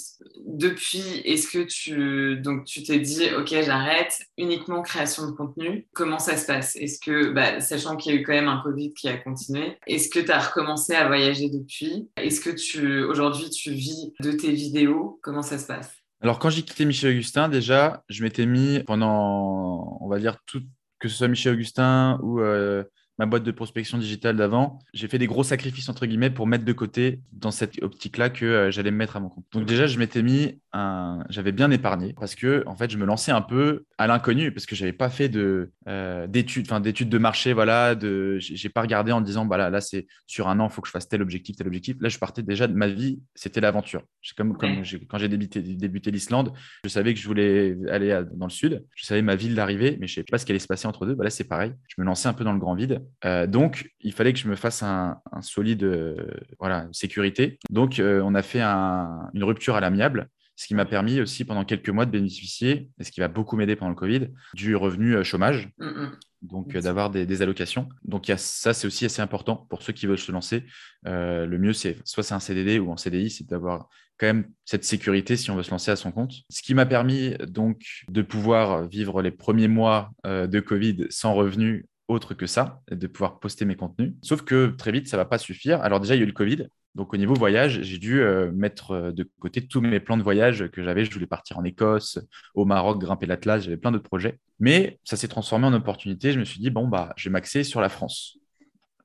[0.47, 5.87] Depuis, est-ce que tu donc tu t'es dit, ok, j'arrête, uniquement création de contenu.
[5.95, 6.77] Comment ça se passe?
[6.77, 9.79] Est-ce que, bah, sachant qu'il y a eu quand même un Covid qui a continué,
[9.87, 12.09] est-ce que tu as recommencé à voyager depuis?
[12.17, 15.19] Est-ce que tu aujourd'hui tu vis de tes vidéos?
[15.23, 15.91] Comment ça se passe?
[16.23, 20.67] Alors, quand j'ai quitté Michel Augustin, déjà, je m'étais mis pendant, on va dire, toute
[21.01, 22.85] que ce soit Michel Augustin ou euh,
[23.21, 26.65] ma boîte de prospection digitale d'avant, j'ai fait des gros sacrifices entre guillemets pour mettre
[26.65, 29.45] de côté dans cette optique-là que euh, j'allais me mettre à mon compte.
[29.53, 33.05] Donc déjà, je m'étais mis un, j'avais bien épargné parce que en fait, je me
[33.05, 37.11] lançais un peu à l'inconnu parce que j'avais pas fait de euh, d'études, enfin d'études
[37.11, 40.71] de marché, voilà, de, j'ai pas regardé en disant, bah là, c'est sur un an,
[40.71, 41.97] faut que je fasse tel objectif, tel objectif.
[42.01, 44.03] Là, je partais déjà de ma vie, c'était l'aventure.
[44.35, 46.55] Comme, comme quand j'ai débuté, débuté l'Islande,
[46.85, 50.07] je savais que je voulais aller dans le sud, je savais ma ville d'arrivée, mais
[50.07, 51.15] je savais pas ce qui allait se passer entre deux.
[51.15, 51.75] Bah là, c'est pareil.
[51.89, 53.03] Je me lançais un peu dans le grand vide
[53.49, 56.17] donc, il fallait que je me fasse un, solide
[56.59, 57.59] voilà, sécurité.
[57.71, 60.29] Donc, on a fait une rupture à l'amiable
[60.61, 63.57] ce qui m'a permis aussi pendant quelques mois de bénéficier, et ce qui va beaucoup
[63.57, 66.19] m'aider pendant le Covid, du revenu euh, chômage, mm, mm.
[66.43, 67.89] donc euh, d'avoir des, allocations.
[68.05, 70.67] Donc y a, ça, c'est aussi assez important pour ceux qui veulent se lancer.
[71.07, 74.51] Euh, le mieux, c'est soit c'est un CDD ou un CDI, c'est d'avoir quand même
[74.67, 76.35] cette sécurité si on veut se lancer à son compte.
[76.51, 81.87] Ce qui m'a permis donc de pouvoir vivre les premiers mois de Covid sans revenu
[82.11, 84.15] autre que ça, de pouvoir poster mes contenus.
[84.23, 85.81] Sauf que très vite, ça ne va pas suffire.
[85.83, 86.67] Alors déjà, il y a eu le Covid.
[86.95, 90.23] Donc au niveau voyage, j'ai dû euh, mettre euh, de côté tous mes plans de
[90.23, 91.05] voyage que j'avais.
[91.05, 92.19] Je voulais partir en Écosse,
[92.55, 94.39] au Maroc, grimper l'Atlas, j'avais plein d'autres projets.
[94.59, 96.33] Mais ça s'est transformé en opportunité.
[96.33, 98.39] Je me suis dit, bon, bah, je vais m'axer sur la France.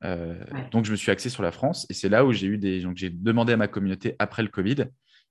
[0.04, 0.36] Euh,
[0.72, 2.82] donc je me suis axé sur la France et c'est là où j'ai eu des.
[2.82, 4.86] Donc j'ai demandé à ma communauté après le Covid,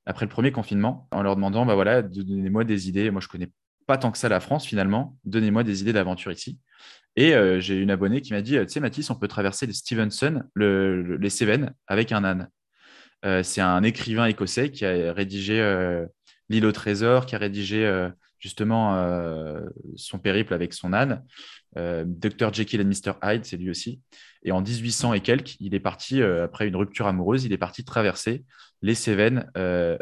[0.07, 3.11] après le premier confinement, en leur demandant, bah voilà, donnez-moi des idées.
[3.11, 3.51] Moi, je connais
[3.87, 5.17] pas tant que ça la France finalement.
[5.25, 6.59] Donnez-moi des idées d'aventure ici.
[7.17, 9.73] Et euh, j'ai une abonnée qui m'a dit, tu sais Mathis, on peut traverser le
[9.73, 12.49] Stevenson, les Cévennes, avec un âne.
[13.25, 16.07] Euh, c'est un écrivain écossais qui a rédigé euh,
[16.51, 17.91] L'île au trésor, qui a rédigé
[18.39, 19.03] justement
[19.97, 21.25] son périple avec son âne.
[21.75, 24.03] Dr Jekyll et Mr Hyde, c'est lui aussi.
[24.43, 27.83] Et en 1800 et quelques, il est parti, après une rupture amoureuse, il est parti
[27.83, 28.45] traverser
[28.83, 29.51] les Cévennes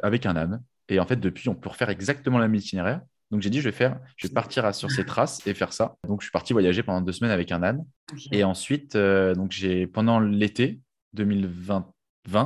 [0.02, 0.60] avec un âne.
[0.88, 3.02] Et en fait, depuis, on peut refaire exactement la même itinéraire.
[3.32, 5.96] Donc j'ai dit, je vais faire, je vais partir sur ces traces et faire ça.
[6.06, 7.84] Donc je suis parti voyager pendant deux semaines avec un âne.
[8.30, 10.80] Et ensuite, euh, donc j'ai pendant l'été
[11.14, 11.90] 2020,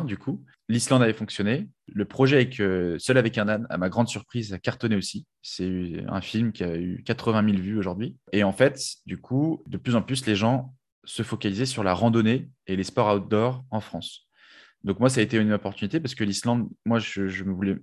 [0.05, 1.69] du coup, l'Islande avait fonctionné.
[1.93, 5.27] Le projet avec euh, Seul avec un âne, à ma grande surprise, a cartonné aussi.
[5.43, 8.17] C'est un film qui a eu 80 000 vues aujourd'hui.
[8.33, 10.73] Et en fait, du coup, de plus en plus, les gens
[11.05, 14.26] se focalisaient sur la randonnée et les sports outdoor en France.
[14.87, 17.77] Donc moi, ça a été une opportunité parce que l'Islande, moi, je, me voulais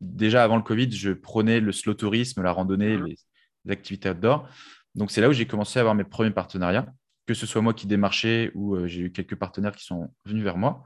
[0.00, 3.06] déjà avant le Covid, je prenais le slow tourisme, la randonnée, mmh.
[3.06, 3.16] les,
[3.72, 4.48] activités outdoor.
[4.96, 6.86] Donc c'est là où j'ai commencé à avoir mes premiers partenariats
[7.30, 10.42] que ce soit moi qui démarchais ou euh, j'ai eu quelques partenaires qui sont venus
[10.42, 10.82] vers moi.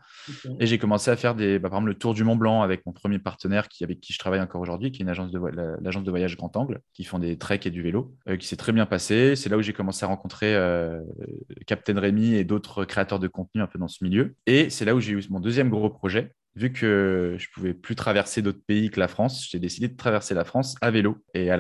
[0.61, 2.85] Et j'ai commencé à faire des, bah, par exemple le tour du Mont Blanc avec
[2.85, 5.41] mon premier partenaire qui, avec qui je travaille encore aujourd'hui, qui est une agence de
[5.81, 8.57] l'agence de voyage Grand Angle, qui font des treks et du vélo, euh, qui s'est
[8.57, 9.37] très bien passé.
[9.37, 11.01] C'est là où j'ai commencé à rencontrer euh,
[11.67, 14.35] Captain Rémi et d'autres créateurs de contenu un peu dans ce milieu.
[14.45, 17.97] Et c'est là où j'ai eu mon deuxième gros projet, vu que je pouvais plus
[17.97, 21.19] traverser d'autres pays que la France, j'ai décidé de traverser la France à vélo.
[21.35, 21.51] Et,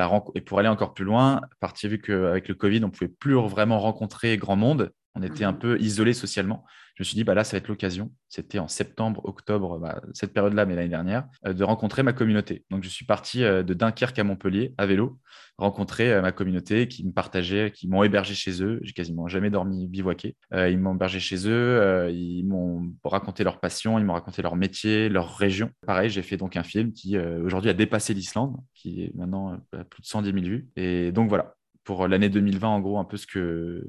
[0.46, 4.36] pour aller encore plus loin, partir vu qu'avec le Covid, on pouvait plus vraiment rencontrer
[4.36, 6.64] grand monde, on était un peu isolé socialement.
[6.94, 8.12] Je me suis dit, bah là, ça va être l'occasion.
[8.28, 12.64] C'était en septembre, octobre, bah, cette période-là, mais l'année dernière, euh, de rencontrer ma communauté.
[12.70, 15.18] Donc, je suis parti euh, de Dunkerque à Montpellier à vélo,
[15.58, 18.78] rencontrer euh, ma communauté qui me partageait, qui m'ont hébergé chez eux.
[18.82, 20.36] J'ai quasiment jamais dormi bivouaqué.
[20.52, 25.08] ils m'ont hébergé chez eux, ils m'ont raconté leur passion, ils m'ont raconté leur métier,
[25.08, 25.70] leur région.
[25.86, 29.84] Pareil, j'ai fait donc un film qui aujourd'hui a dépassé l'Islande, qui est maintenant à
[29.84, 30.68] plus de 110 000 vues.
[30.76, 33.84] Et donc voilà, pour l'année 2020, en gros, un peu ce que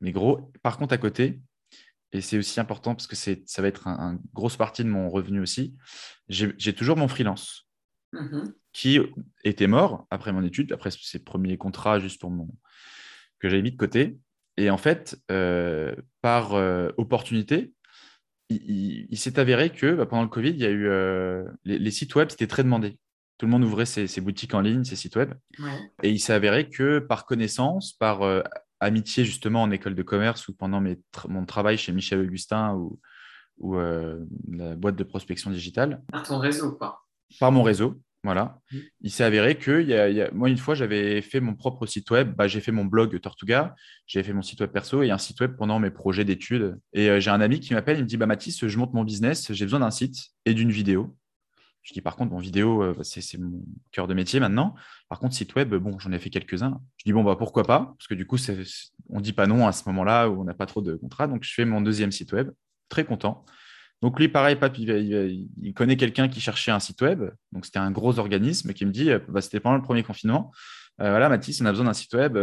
[0.00, 0.52] mais gros.
[0.62, 1.40] Par contre, à côté,
[2.12, 5.40] et c'est aussi important parce que ça va être une grosse partie de mon revenu
[5.40, 5.74] aussi,
[6.28, 7.68] j'ai toujours mon freelance
[8.12, 8.52] mm-hmm.
[8.72, 9.00] qui
[9.44, 12.48] était mort après mon étude, après ses premiers contrats juste pour mon
[13.38, 14.18] que j'avais mis de côté.
[14.56, 17.72] Et en fait, euh, par euh, opportunité,
[18.48, 22.14] il, s'est avéré que bah, pendant le Covid, il y a eu euh, les, sites
[22.14, 22.96] web, c'était très demandé.
[23.38, 25.34] Tout le monde ouvrait ses, boutiques en ligne, ses sites web.
[26.02, 28.22] Et il s'est avéré que par connaissance, par
[28.80, 30.82] amitié justement en école de commerce ou pendant
[31.28, 33.00] mon travail chez Michel Augustin ou,
[33.58, 36.02] ou euh, la boîte de prospection digitale.
[36.12, 37.02] Par ton réseau, quoi.
[37.40, 38.60] Par mon réseau, voilà.
[38.70, 38.76] Mmh.
[39.02, 42.34] Il s'est avéré que y a, moi, une fois, j'avais fait mon propre site web.
[42.36, 43.74] Bah, j'ai fait mon blog Tortuga,
[44.06, 46.78] j'ai fait mon site web perso et un site web pendant mes projets d'études.
[46.92, 49.04] Et euh, j'ai un ami qui m'appelle, il me dit bah, Mathis, je monte mon
[49.04, 51.16] business, j'ai besoin d'un site et d'une vidéo.
[51.86, 54.74] Je dis par contre, mon vidéo, euh, c'est mon cœur de métier maintenant.
[55.08, 56.80] Par contre, site web, bon, j'en ai fait quelques-uns.
[56.96, 57.94] Je dis bon, bah, pourquoi pas?
[57.96, 58.38] Parce que du coup,
[59.08, 61.28] on ne dit pas non à ce moment-là où on n'a pas trop de contrats.
[61.28, 62.50] Donc, je fais mon deuxième site web.
[62.88, 63.44] Très content.
[64.02, 67.22] Donc, lui, pareil, Pape, il, connaît quelqu'un qui cherchait un site web.
[67.52, 70.50] Donc, c'était un gros organisme qui me dit euh, bah, c'était pendant le premier confinement.
[71.00, 72.36] Euh, voilà, Mathis, on a besoin d'un site web.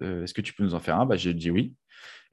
[0.00, 1.06] Est-ce que tu peux nous en faire un?
[1.06, 1.72] Bah, J'ai dit oui.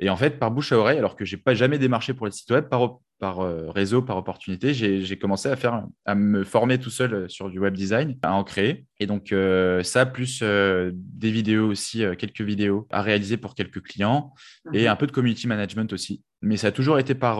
[0.01, 2.25] Et en fait, par bouche à oreille, alors que je n'ai pas jamais démarché pour
[2.25, 6.45] les sites web, par, par euh, réseau, par opportunité, j'ai commencé à, faire, à me
[6.45, 8.85] former tout seul euh, sur du web design, à en créer.
[9.01, 14.33] Et donc, euh, ça, plus des vidéos aussi, quelques vidéos à réaliser pour quelques clients
[14.73, 14.91] et mhm.
[14.91, 16.23] un peu de community management aussi.
[16.41, 17.39] Mais ça a toujours été par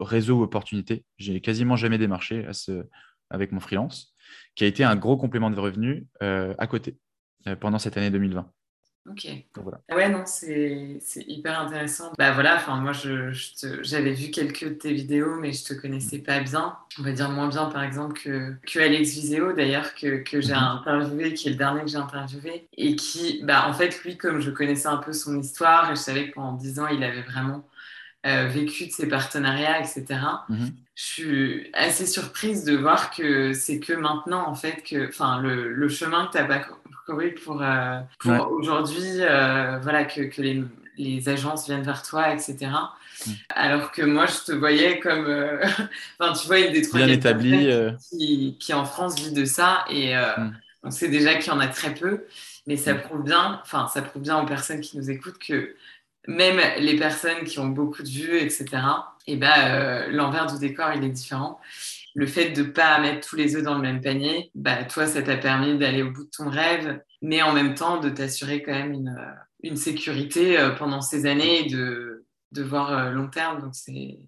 [0.00, 1.04] réseau ou opportunité.
[1.18, 2.84] J'ai quasiment jamais démarché à ce,
[3.28, 4.14] avec mon freelance,
[4.54, 6.96] qui a été un gros complément de revenus à côté
[7.60, 8.50] pendant cette année 2020.
[9.08, 9.26] Ok.
[9.90, 12.12] Ouais, non, c'est hyper intéressant.
[12.18, 13.32] Bah voilà, enfin moi je,
[13.82, 16.76] j'avais vu quelques de tes vidéos, mais je te connaissais pas bien.
[17.00, 20.52] On va dire moins bien par exemple que, que Alex Viseo d'ailleurs, que, que j'ai
[20.52, 20.78] mhm.
[20.78, 22.68] interviewé, qui est le dernier que j'ai interviewé.
[22.76, 26.00] Et qui, bah en fait, lui, comme je connaissais un peu son histoire et je
[26.00, 27.66] savais que pendant 10 ans, il avait vraiment
[28.24, 30.04] euh, vécu de ses partenariats, etc.
[30.48, 30.70] Mhm.
[30.94, 35.72] Je suis assez surprise de voir que c'est que maintenant, en fait, que, enfin, le,
[35.72, 36.44] le chemin que tu as
[37.44, 40.62] pour, euh, pour aujourd'hui, euh, voilà, que, que les,
[40.96, 42.56] les, agences viennent vers toi, etc.
[43.26, 43.30] Mm.
[43.50, 45.64] Alors que moi, je te voyais comme, euh,
[46.18, 47.00] enfin, tu vois, une des trois
[48.10, 50.52] qui, qui, en France vit de ça, et mm.
[50.82, 52.24] on sait déjà qu'il y en a très peu,
[52.66, 53.00] mais ça mm.
[53.02, 55.74] prouve bien, enfin, ça prouve bien aux personnes qui nous écoutent que
[56.28, 58.66] même les personnes qui ont beaucoup de vues, etc.
[59.26, 61.60] Et ben, l'envers du décor, il est différent
[62.14, 65.06] le fait de ne pas mettre tous les œufs dans le même panier, bah, toi,
[65.06, 68.62] ça t'a permis d'aller au bout de ton rêve, mais en même temps de t'assurer
[68.62, 73.10] quand même une, euh, une sécurité euh, pendant ces années et de, de voir euh,
[73.10, 73.60] long terme.
[73.60, 74.18] Donc, c'est.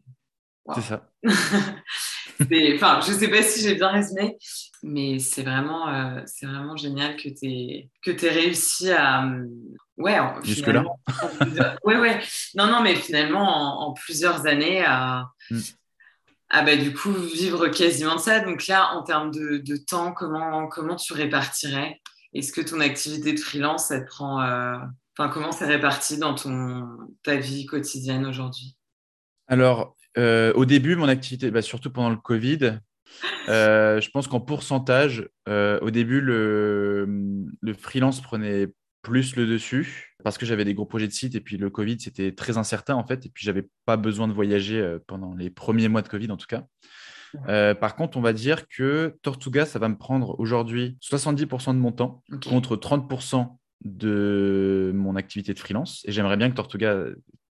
[0.75, 1.11] C'est ça.
[1.25, 4.39] enfin, je ne sais pas si j'ai bien résumé,
[4.83, 9.31] mais c'est vraiment, c'est vraiment génial que tu aies, que aies réussi à.
[9.99, 10.85] Ouais, jusque-là.
[11.85, 12.19] ouais, ouais.
[12.55, 15.61] Non, non, mais finalement, en, plusieurs années, à, mm.
[16.57, 18.39] Ah bah du coup, vivre quasiment de ça.
[18.39, 22.01] Donc là, en termes de, temps, comment, comment tu répartirais?
[22.33, 24.41] Est-ce que ton activité de freelance, elle prend...
[24.41, 24.77] Euh,
[25.19, 26.87] enfin, comment c'est réparti dans ton,
[27.25, 28.77] ta vie quotidienne aujourd'hui?
[29.49, 32.79] Alors, euh, au début, mon activité, bah, surtout pendant le Covid,
[33.49, 37.05] euh, je pense qu'en pourcentage, au début, le,
[37.61, 38.69] le freelance prenait
[39.05, 42.01] plus le dessus parce que j'avais des gros projets de site et puis le Covid,
[42.01, 43.27] c'était très incertain en fait.
[43.27, 46.37] Et puis, j'avais pas besoin de voyager euh, pendant les premiers mois de Covid en
[46.37, 46.65] tout cas.
[47.49, 51.79] Euh, par contre, on va dire que Tortuga, ça va me prendre aujourd'hui 70% de
[51.79, 56.03] mon temps contre 30% de mon activité de freelance.
[56.07, 57.07] Et j'aimerais bien que Tortuga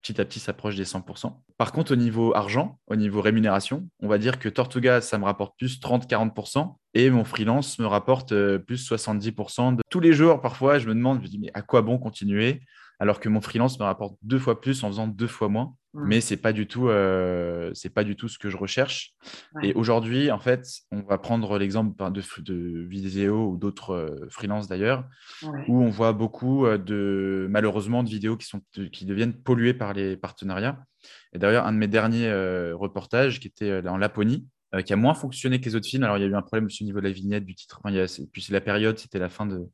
[0.03, 1.33] petit à petit s'approche des 100%.
[1.57, 5.25] Par contre, au niveau argent, au niveau rémunération, on va dire que Tortuga, ça me
[5.25, 9.77] rapporte plus 30-40% et mon freelance me rapporte euh, plus 70%.
[9.77, 9.83] De...
[9.91, 12.63] Tous les jours, parfois, je me demande, je me dis, mais à quoi bon continuer?
[13.01, 15.75] Alors que mon freelance me rapporte deux fois plus en faisant deux fois moins.
[15.95, 19.15] Mais c'est pas du tout, euh, c'est pas du tout ce que je recherche.
[19.63, 24.69] Et aujourd'hui, en fait, on va prendre l'exemple de, de vidéos ou d'autres euh, freelances
[24.69, 25.05] d'ailleurs,
[25.43, 28.61] où on voit beaucoup euh, de malheureusement de vidéos qui sont
[28.93, 30.79] qui deviennent polluées par les partenariats.
[31.33, 32.33] Et d'ailleurs, un de mes derniers
[32.73, 34.47] reportages qui était en Laponie,
[34.85, 36.05] qui a moins fonctionné que les autres films.
[36.05, 37.81] Alors, il y a eu un problème au niveau de la vignette, du titre.
[37.83, 39.69] Enfin, puis c'est la période, c'était la fin de,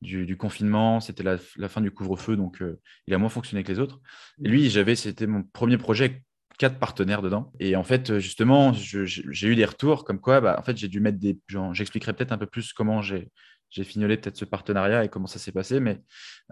[0.00, 3.78] du, confinement, c'était la, fin du couvre-feu, donc euh, il a moins fonctionné que les
[3.78, 4.00] autres.
[4.44, 6.22] Et lui, j'avais, c'était mon premier projet,
[6.58, 7.52] quatre partenaires dedans.
[7.58, 11.00] Et en fait, justement, j'ai eu des retours comme quoi, bah, en fait, j'ai dû
[11.00, 11.38] mettre des.
[11.72, 13.30] J'expliquerai peut-être un peu plus comment j'ai
[13.70, 15.78] j'ai fignolé peut-être ce partenariat et comment ça s'est passé.
[15.78, 16.00] Mais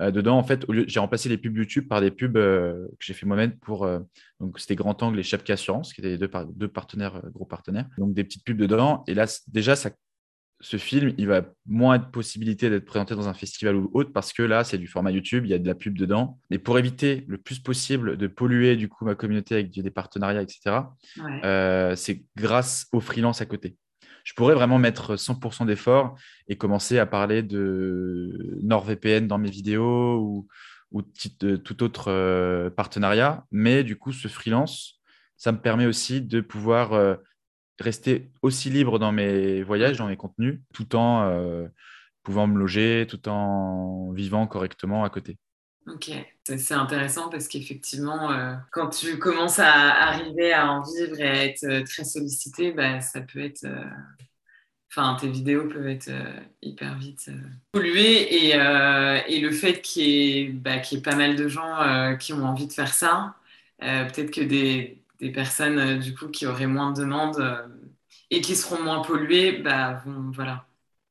[0.01, 3.15] euh, dedans, en fait, j'ai remplacé les pubs YouTube par des pubs euh, que j'ai
[3.15, 3.89] fait moi-même pour.
[4.39, 7.89] donc, c'était Grand Angle et Chapka Assurance, qui étaient deux, deux partenaires, gros partenaires.
[7.97, 9.03] Donc, des petites pubs dedans.
[9.07, 9.91] Et là, déjà, ça
[10.61, 14.33] ce film, il va moins être possibilité d'être présenté dans un festival ou autre parce
[14.33, 16.39] que là, c'est du format YouTube, il y a de la pub dedans.
[16.51, 20.43] Et pour éviter le plus possible de polluer du coup ma communauté avec des partenariats,
[20.43, 20.77] etc.,
[21.45, 23.77] euh, c'est grâce au freelance à côté.
[24.25, 26.17] Je pourrais vraiment mettre 100% d'efforts
[26.49, 30.49] et commencer à parler de NordVPN dans mes vidéos ou,
[30.91, 31.03] ou
[31.39, 33.45] de tout autre euh, partenariat.
[33.53, 35.01] Mais du coup, ce freelance,
[35.37, 37.15] ça me permet aussi de pouvoir euh,
[37.81, 41.67] rester aussi libre dans mes voyages, dans mes contenus, tout en euh,
[42.23, 45.39] pouvant me loger, tout en vivant correctement à côté.
[45.87, 46.11] Ok,
[46.45, 51.45] c'est intéressant parce qu'effectivement, euh, quand tu commences à arriver à en vivre et à
[51.45, 53.67] être euh, très sollicité, bah, ça peut être.
[54.91, 56.11] Enfin, tes vidéos peuvent être
[56.63, 57.31] hyper vite
[57.73, 62.67] polluées et, le fait qu'il bah, y, ait pas mal de gens qui ont envie
[62.67, 63.37] de faire ça,
[63.79, 67.67] peut-être que des, des personnes euh, du coup qui auraient moins de demandes euh,
[68.31, 70.67] et qui seront moins polluées, bah vont, voilà.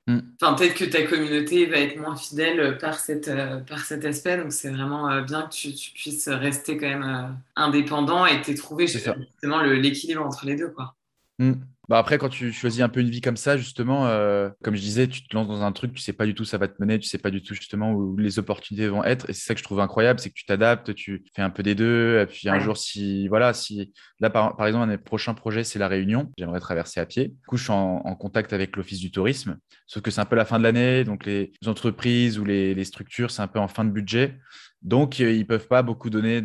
[0.07, 0.19] Mm.
[0.41, 4.37] Enfin, peut-être que ta communauté va être moins fidèle par, cette, euh, par cet aspect.
[4.37, 9.61] Donc, c'est vraiment bien que tu, puisses rester quand même indépendant et tu trouvé justement
[9.61, 10.69] l'équilibre entre les deux.
[10.69, 10.95] Quoi.
[11.39, 11.53] Mm.
[11.87, 14.81] Bah après, quand tu choisis un peu une vie comme ça, justement, euh, comme je
[14.81, 16.67] disais, tu te lances dans un truc, tu sais pas du tout où ça va
[16.67, 19.29] te mener, tu sais pas du tout justement où les opportunités vont être.
[19.29, 21.61] Et c'est ça que je trouve incroyable, c'est que tu t'adaptes, tu fais un peu
[21.61, 22.19] des deux.
[22.19, 25.77] Et puis un jour, si, voilà, si là, par, exemple, un des prochains projets, c'est
[25.77, 27.35] la Réunion, j'aimerais traverser à pied.
[27.51, 30.63] Du en, contact avec l'Office du tourisme, sauf que c'est un peu la fin de
[30.63, 34.37] l'année, donc les entreprises ou les, structures, c'est un peu en fin de budget.
[34.81, 36.41] Donc, euh, ils ne peuvent pas beaucoup donner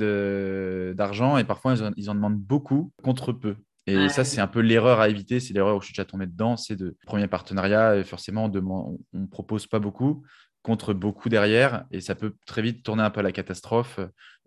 [0.95, 3.57] d'argent et parfois, ils en demandent beaucoup contre peu.
[3.87, 5.41] Et ça, c'est un peu l'erreur à éviter.
[5.41, 6.57] C'est l'erreur où je suis déjà tombé dedans.
[6.57, 10.23] C'est de premier partenariat, forcément, on ne propose pas beaucoup.
[10.63, 13.99] contre beaucoup derrière et ça peut très vite tourner un peu à la catastrophe.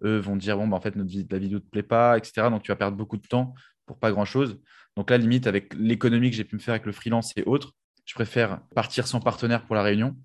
[0.03, 2.49] Eux vont dire bon, bah, en fait, notre la vidéo ne te plaît pas, etc.
[2.49, 3.53] Donc tu vas perdre beaucoup de temps
[3.85, 4.59] pour pas grand chose.
[4.95, 7.73] Donc là, limite, avec l'économie que j'ai pu me faire avec le freelance et autres,
[8.05, 10.15] je préfère partir sans partenaire pour la réunion,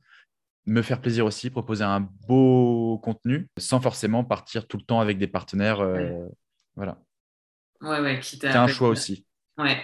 [0.66, 5.16] me faire plaisir aussi, proposer un beau contenu sans forcément partir tout le temps avec
[5.16, 5.80] des partenaires.
[5.80, 6.28] Euh,
[6.76, 6.98] voilà.
[7.80, 9.24] Ouais, ouais, qui un choix aussi.
[9.56, 9.78] Ouais.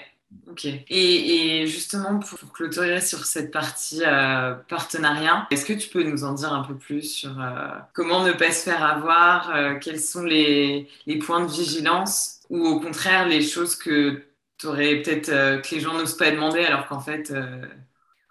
[0.48, 0.66] Ok.
[0.66, 6.32] Et, justement, pour clôturer sur cette partie euh, partenariat, est-ce que tu peux nous en
[6.32, 10.88] dire un peu plus sur euh, comment ne pas se faire avoir, quels sont les,
[11.06, 14.24] les, points de vigilance ou au contraire les choses que
[14.58, 17.32] tu aurais peut-être que les gens n'osent pas demander alors qu'en fait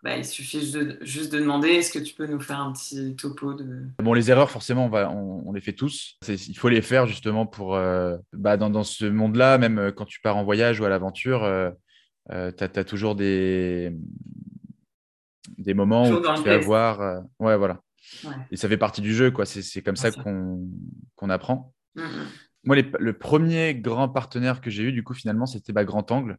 [0.04, 0.60] bah, il suffit
[1.02, 3.88] juste de, demander est-ce que tu peux nous faire un petit topo de...
[4.00, 6.20] Bon, les erreurs, forcément, on, va, on, les fait tous.
[6.28, 7.76] Il faut les faire justement pour.
[7.76, 10.89] Euh, bah, dans, dans, ce monde-là, même euh, quand tu pars en voyage ou à
[10.89, 11.72] l'aventure, euh,
[12.28, 13.94] tu as, toujours des,
[15.58, 17.24] des moments où tu vas avoir.
[17.39, 17.80] ouais, voilà.
[18.52, 19.46] Et ça fait partie du jeu, quoi.
[19.46, 21.74] C'est comme ça qu'on apprend.
[21.96, 22.28] Mm, mm.
[22.66, 26.38] Moi, le premier grand partenaire que j'ai eu, du coup, finalement, c'était bah, Grand Angle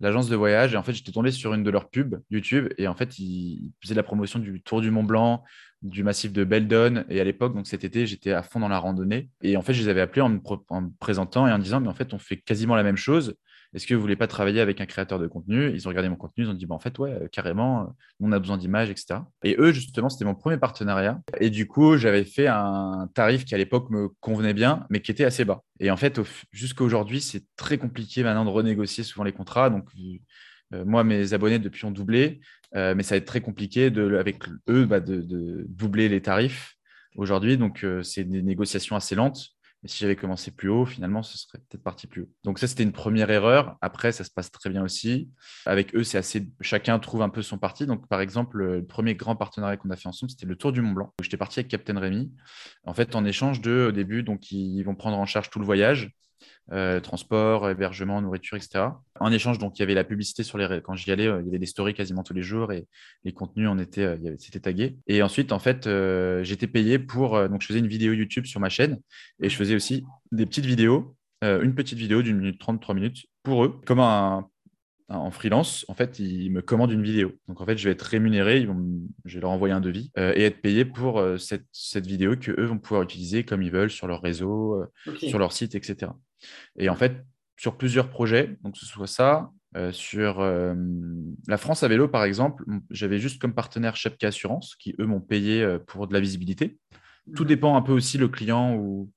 [0.00, 0.74] l'agence de voyage.
[0.74, 2.68] Et en fait, j'étais tombé sur une de leurs pubs YouTube.
[2.78, 5.44] Et en fait, ils faisaient la promotion du Tour du Mont Blanc,
[5.82, 7.04] du massif de Beldon.
[7.08, 9.30] Et à l'époque, donc cet été, j'étais à fond dans la randonnée.
[9.42, 11.80] Et en fait, je les avais appelés en me, en me, présentant et en disant,
[11.80, 13.36] mais en fait, on fait quasiment la même chose.
[13.74, 15.72] Est-ce que vous voulez pas travailler avec un créateur de contenu?
[15.74, 17.86] Ils ont regardé mon contenu, ils ont dit bah, en fait, ouais, euh, carrément, euh,
[18.20, 19.20] on a besoin d'images, etc.
[19.42, 21.20] Et eux, justement, c'était mon premier partenariat.
[21.40, 25.10] Et du coup, j'avais fait un tarif qui à l'époque me convenait bien, mais qui
[25.10, 25.62] était assez bas.
[25.80, 26.20] Et en fait,
[26.52, 29.70] jusqu'à aujourd'hui, c'est très compliqué maintenant de renégocier souvent les contrats.
[29.70, 29.88] Donc,
[30.72, 32.40] euh, moi, mes abonnés depuis ont doublé,
[32.72, 33.86] mais ça va être très compliqué
[34.18, 36.74] avec eux bah, de, doubler les tarifs
[37.14, 37.56] aujourd'hui.
[37.56, 39.53] Donc, c'est des négociations assez lentes.
[39.84, 42.28] Mais si j'avais commencé plus haut, finalement, ce serait peut-être parti plus haut.
[42.42, 43.76] Donc ça, c'était une première erreur.
[43.82, 45.28] Après, ça se passe très bien aussi.
[45.66, 46.48] Avec eux, c'est assez.
[46.62, 47.84] Chacun trouve un peu son parti.
[47.86, 50.80] Donc, par exemple, le premier grand partenariat qu'on a fait ensemble, c'était le Tour du
[50.80, 51.12] Mont Blanc.
[51.20, 52.32] J'étais parti avec Captain Rémy.
[52.86, 55.66] En fait, en échange de, au début, donc ils vont prendre en charge tout le
[55.66, 56.12] voyage.
[56.72, 58.86] Euh, transport, hébergement, nourriture, etc.
[59.20, 61.46] En échange, donc il y avait la publicité sur les quand j'y allais, euh, il
[61.46, 62.86] y avait des stories quasiment tous les jours et
[63.24, 64.96] les contenus en étaient, euh, c'était tagué.
[65.06, 65.86] Et ensuite, en fait,
[66.42, 68.98] j'étais payé pour donc je faisais une vidéo YouTube sur ma chaîne
[69.42, 73.26] et je faisais aussi des petites vidéos, une petite vidéo d'une minute trente, trois minutes
[73.42, 74.48] pour eux, comme un
[75.08, 77.32] en freelance, en fait, ils me commandent une vidéo.
[77.48, 78.82] Donc, en fait, je vais être rémunéré, ils vont,
[79.24, 82.64] je vais leur envoyer un devis et être payé pour cette, cette, vidéo que eux
[82.64, 84.82] vont pouvoir utiliser comme ils veulent sur leur réseau,
[85.18, 86.10] sur leur site, etc.
[86.78, 87.24] Et en fait,
[87.56, 90.74] sur plusieurs projets, donc ce soit ça, euh, sur euh,
[91.48, 95.20] la France à vélo, par exemple, j'avais juste comme partenaire Chepka Assurance, qui eux m'ont
[95.20, 96.78] payé euh, pour de la visibilité.
[97.34, 99.10] Tout dépend un peu aussi le client ou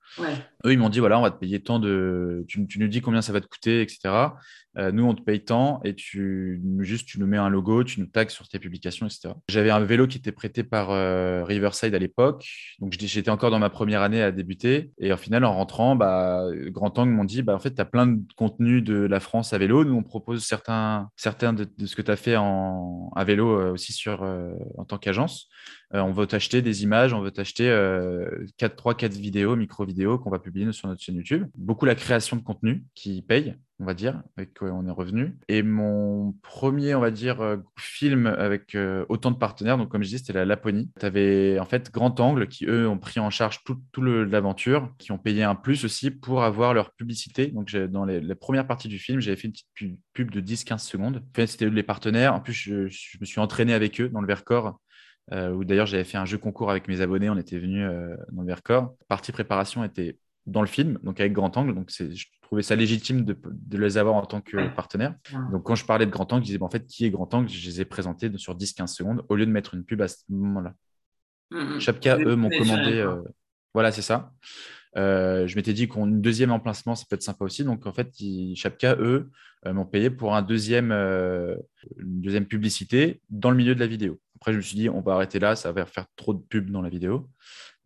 [0.66, 3.22] eux ils m'ont dit voilà on va te payer tant de tu, nous dis combien
[3.22, 4.30] ça va te coûter etc
[4.78, 8.00] euh, nous, on te paye tant et tu juste tu nous mets un logo, tu
[8.00, 9.34] nous tags sur tes publications, etc.
[9.50, 12.48] J'avais un vélo qui était prêté par euh, Riverside à l'époque,
[12.80, 14.92] donc j'étais encore dans ma première année à débuter.
[15.00, 17.86] Et au final, en rentrant, bah, Grand Angle m'ont dit bah, en fait, tu as
[17.86, 19.84] plein de contenus de la France à vélo.
[19.84, 23.72] Nous, on propose certains, certains de, ce que tu as fait en, à vélo euh,
[23.72, 24.22] aussi sur,
[24.78, 25.50] en tant qu'agence.
[25.92, 27.66] on veut t'acheter des images, on veut t'acheter
[28.58, 31.48] 4, 3, 4 vidéos, micro-vidéos qu'on va publier sur notre chaîne YouTube.
[31.56, 35.38] Beaucoup la création de contenu qui paye on va dire, avec quoi on est revenu.
[35.48, 40.02] Et mon premier, on va dire, euh, film avec euh, autant de partenaires, donc comme
[40.02, 40.90] je disais, c'était la Laponie.
[41.00, 44.94] Tu avais en fait Grand Angle qui, eux, ont pris en charge tout, tout l'aventure,
[44.98, 47.48] qui ont payé un plus aussi pour avoir leur publicité.
[47.48, 50.80] Donc dans les, la première partie du film, j'avais fait une petite pub, de 10-15
[50.80, 51.18] secondes.
[51.18, 52.34] En fait, c'était les partenaires.
[52.34, 54.80] En plus, je, me suis entraîné avec eux dans le Vercors.
[55.34, 57.86] Euh, où d'ailleurs j'avais fait un jeu concours avec mes abonnés, on était venus
[58.32, 58.96] dans le Vercors.
[59.10, 61.76] Partie préparation était dans le film, donc avec grand angle.
[61.76, 63.38] Donc, je trouvais ça légitime de,
[63.78, 65.14] les avoir en tant que partenaire.
[65.52, 67.50] Donc, quand je parlais de grand angle, je disais, en fait, qui est grand angle?
[67.50, 70.18] Je les ai présentés sur 10-15 secondes au lieu de mettre une pub à ce
[70.30, 70.74] moment-là.
[71.52, 72.22] Mmh, mmh.
[72.26, 72.94] eux, m'ont commandé.
[73.00, 73.22] Euh,
[73.74, 74.32] voilà, c'est ça.
[74.96, 77.66] Euh, je m'étais dit qu'une deuxième emplacement, ça peut être sympa aussi.
[77.66, 78.10] Donc, en fait,
[78.56, 79.30] Chapka, eux,
[79.66, 84.20] euh, m'ont payé pour un deuxième, une deuxième publicité dans le milieu de la vidéo.
[84.38, 86.70] Après, je me suis dit, on va arrêter là, ça va faire trop de pubs
[86.70, 87.30] dans la vidéo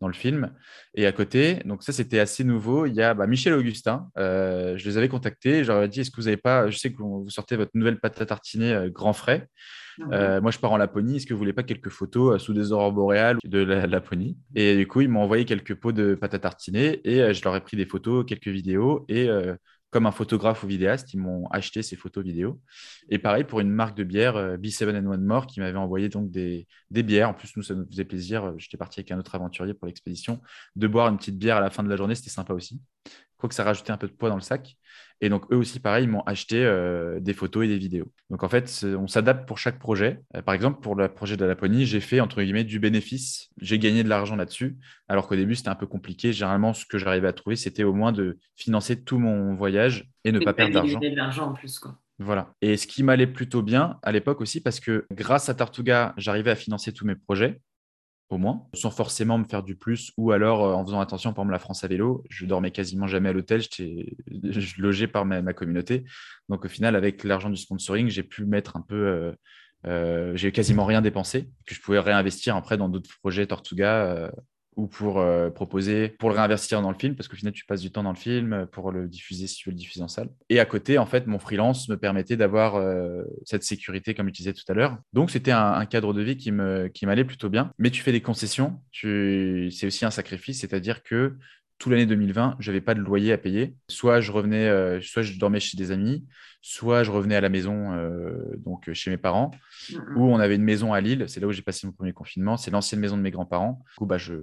[0.02, 0.52] dans le film.
[0.94, 4.08] Et à côté, donc ça c'était assez nouveau, il y a bah, Michel Augustin.
[4.18, 6.98] Euh, je les avais contactés, j'aurais dit est-ce que vous n'avez pas, je sais que
[6.98, 9.48] vous sortez votre nouvelle pâte à tartiner euh, grand frais.
[9.98, 10.12] Mhm.
[10.12, 12.72] Euh, moi je pars en Laponie, est-ce que vous voulez pas quelques photos sous des
[12.72, 14.36] aurores boréales de la Laponie?
[14.54, 17.54] Et du coup ils m'ont envoyé quelques pots de pâte à tartiner et je leur
[17.56, 19.28] ai pris des photos, quelques vidéos et
[19.92, 22.60] comme un photographe ou vidéaste, ils m'ont acheté ces photos vidéo.
[23.10, 26.08] Et pareil pour une marque de bière, euh, B7 and One More, qui m'avait envoyé
[26.08, 27.28] donc des, des, bières.
[27.28, 28.44] En plus, nous, ça nous faisait plaisir.
[28.44, 30.40] Euh, j'étais parti avec un autre aventurier pour l'expédition.
[30.76, 32.80] De boire une petite bière à la fin de la journée, c'était sympa aussi.
[33.36, 34.76] crois que ça rajoutait un peu de poids dans le sac.
[35.22, 38.12] Et donc, eux aussi, pareil, ils m'ont acheté euh, des photos et des vidéos.
[38.28, 40.20] Donc, en fait, on s'adapte pour chaque projet.
[40.34, 43.48] Euh, par exemple, pour le projet de la Laponie, j'ai fait, entre guillemets, du bénéfice.
[43.60, 46.32] J'ai gagné de l'argent là-dessus, alors qu'au début, c'était un peu compliqué.
[46.32, 50.32] Généralement, ce que j'arrivais à trouver, c'était au moins de financer tout mon voyage et
[50.32, 50.98] ne pas perdre d'argent.
[50.98, 51.96] de l'argent en plus, quoi.
[52.18, 52.52] Voilà.
[52.60, 56.50] Et ce qui m'allait plutôt bien à l'époque aussi, parce que grâce à Tartuga, j'arrivais
[56.50, 57.60] à financer tous mes projets
[58.32, 61.42] au moins, sans forcément me faire du plus, ou alors euh, en faisant attention, par
[61.42, 64.16] exemple, la France à vélo, je dormais quasiment jamais à l'hôtel, j'étais
[64.78, 66.04] logé par ma, communauté.
[66.48, 69.32] Donc au final, avec l'argent du sponsoring, j'ai pu mettre un peu, euh,
[69.86, 74.30] euh, j'ai quasiment rien dépensé, que je pouvais réinvestir après dans d'autres projets Tortuga
[74.76, 77.80] ou pour euh, proposer, pour le réinvestir dans le film, parce qu'au final, tu passes
[77.80, 80.28] du temps dans le film pour le diffuser si tu veux le diffuser en salle.
[80.48, 84.32] Et à côté, en fait, mon freelance me permettait d'avoir euh, cette sécurité, comme je
[84.32, 84.98] disais tout à l'heure.
[85.12, 87.72] Donc, c'était un, cadre de vie qui m'allait qui plutôt bien.
[87.78, 89.70] Mais tu fais des concessions, tu...
[89.70, 91.36] c'est aussi un sacrifice, c'est-à-dire que
[91.78, 93.74] toute l'année 2020, je n'avais pas de loyer à payer.
[93.88, 96.24] Soit je revenais, euh, soit je dormais chez des amis,
[96.60, 99.50] soit je revenais à la maison, euh, donc chez mes parents,
[100.14, 101.24] ou on avait une maison à Lille.
[101.26, 102.56] C'est là où j'ai passé mon premier confinement.
[102.56, 103.82] C'est l'ancienne maison de mes grands-parents.
[103.90, 104.34] Du coup, bah, je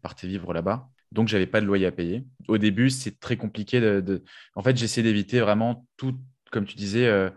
[0.00, 0.88] partais vivre là-bas.
[1.12, 2.24] Donc, j'avais pas de loyer à payer.
[2.48, 3.80] Au début, c'est très compliqué.
[3.80, 4.24] De,
[4.54, 6.18] En fait, j'essaie d'éviter vraiment tout,
[6.50, 7.30] comme tu disais, euh,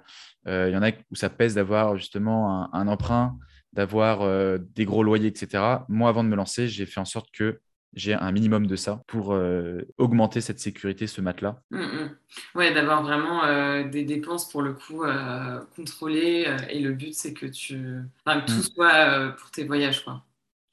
[0.47, 3.37] il y en a où ça pèse d'avoir justement un, un emprunt,
[3.73, 5.63] d'avoir des gros loyers, etc.
[5.89, 7.59] Moi, avant de me lancer, j'ai fait en sorte que
[7.93, 11.61] j'ai un minimum de ça pour euh, augmenter cette sécurité, ce matelas.
[11.71, 12.17] Oui, mmh, mmh.
[12.55, 16.47] Ouais, d'avoir vraiment euh, des dépenses pour le coup euh, contrôlées.
[16.69, 17.97] et le but, c'est que, tu...
[18.25, 18.61] Enfin, tout mmh.
[18.61, 20.03] soit pour tes voyages.
[20.03, 20.23] quoi.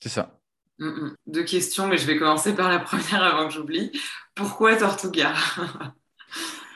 [0.01, 0.39] C'est ça.
[0.79, 3.93] Deux questions, mais je vais commencer par la première avant que j'oublie.
[4.35, 5.33] Pourquoi Tortuga?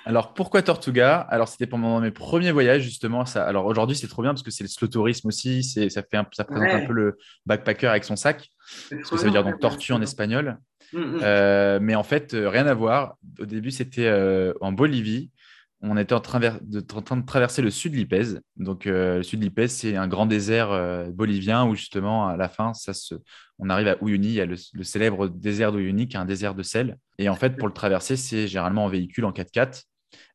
[0.06, 1.20] Alors, pourquoi Tortuga?
[1.20, 3.26] Alors, c'était pendant mes premiers voyages, justement.
[3.26, 3.44] Ça...
[3.44, 5.62] Alors, aujourd'hui, c'est trop bien parce que c'est le slow tourisme aussi.
[5.62, 8.50] Ça, fait ça présente un peu le backpacker avec son sac.
[8.90, 10.58] Parce que ça veut dire donc tortue en espagnol.
[10.92, 11.20] Mm, mm.
[11.22, 13.16] Euh, mais en fait, euh, rien à voir.
[13.38, 15.30] Au début, c'était euh, en Bolivie.
[15.82, 18.42] On était en, train de, train de traverser le sud de l'Ipèze.
[18.56, 22.74] Donc, le sud de l'Ipèze, c'est un grand désert bolivien où, justement, à la fin,
[22.74, 23.14] ça se...
[23.58, 24.26] on arrive à Uyuni.
[24.26, 26.98] Il y a le, célèbre désert d'Uyuni, qui est un désert de sel.
[27.16, 29.84] Et en fait, pour le traverser, c'est généralement en véhicule, en 4x4.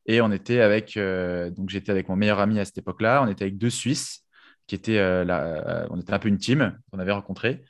[0.05, 3.23] Et on était avec, donc j'étais avec mon meilleur ami à cette époque-là.
[3.23, 4.23] On était avec deux Suisses
[4.67, 7.63] qui étaient, là, on était un peu une team qu'on avait rencontré.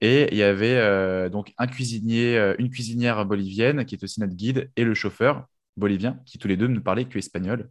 [0.00, 4.20] Et il y avait euh, donc un cuisinier, euh, une cuisinière bolivienne qui est aussi
[4.20, 7.68] notre guide et le chauffeur bolivien qui tous les deux ne parlaient que espagnol.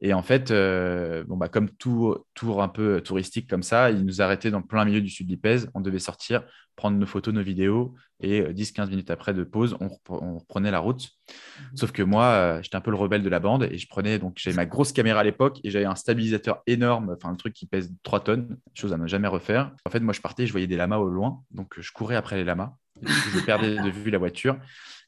[0.00, 4.04] Et en fait, euh, bon, bah, comme tout tour un peu touristique comme ça, ils
[4.04, 5.70] nous arrêtaient dans plein milieu du sud d'Ipèze.
[5.74, 6.42] On devait sortir,
[6.76, 9.88] prendre nos photos, nos vidéos, et 10-15 euh, minutes après de pause, on,
[10.34, 11.08] reprenait la route.
[11.30, 11.76] Mhm.
[11.76, 14.18] Sauf que moi, euh, j'étais un peu le rebelle de la bande, et je prenais,
[14.18, 17.54] donc j'avais ma grosse caméra à l'époque, et j'avais un stabilisateur énorme, enfin un truc
[17.54, 19.72] qui pèse 3 tonnes, chose à ne jamais refaire.
[19.86, 22.36] En fait, moi, je partais, je voyais des lamas au loin, donc je courais après
[22.36, 22.76] les lamas.
[23.02, 24.58] je perdais de vue la voiture.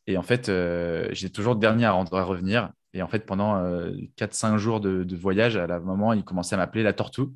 [0.08, 2.72] Et en fait, euh, j'étais toujours le dernier à, revenir.
[2.94, 3.62] Et en fait, pendant
[4.16, 7.28] 4-5 jours de, voyage, à la moment, il commençait à m'appeler la tortue.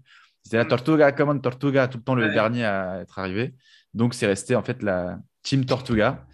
[0.43, 3.55] C'était la Tortuga, comment Tortuga, tout le temps le dernier à être arrivé.
[3.95, 6.27] Donc, c'est resté en fait la Team Tortuga.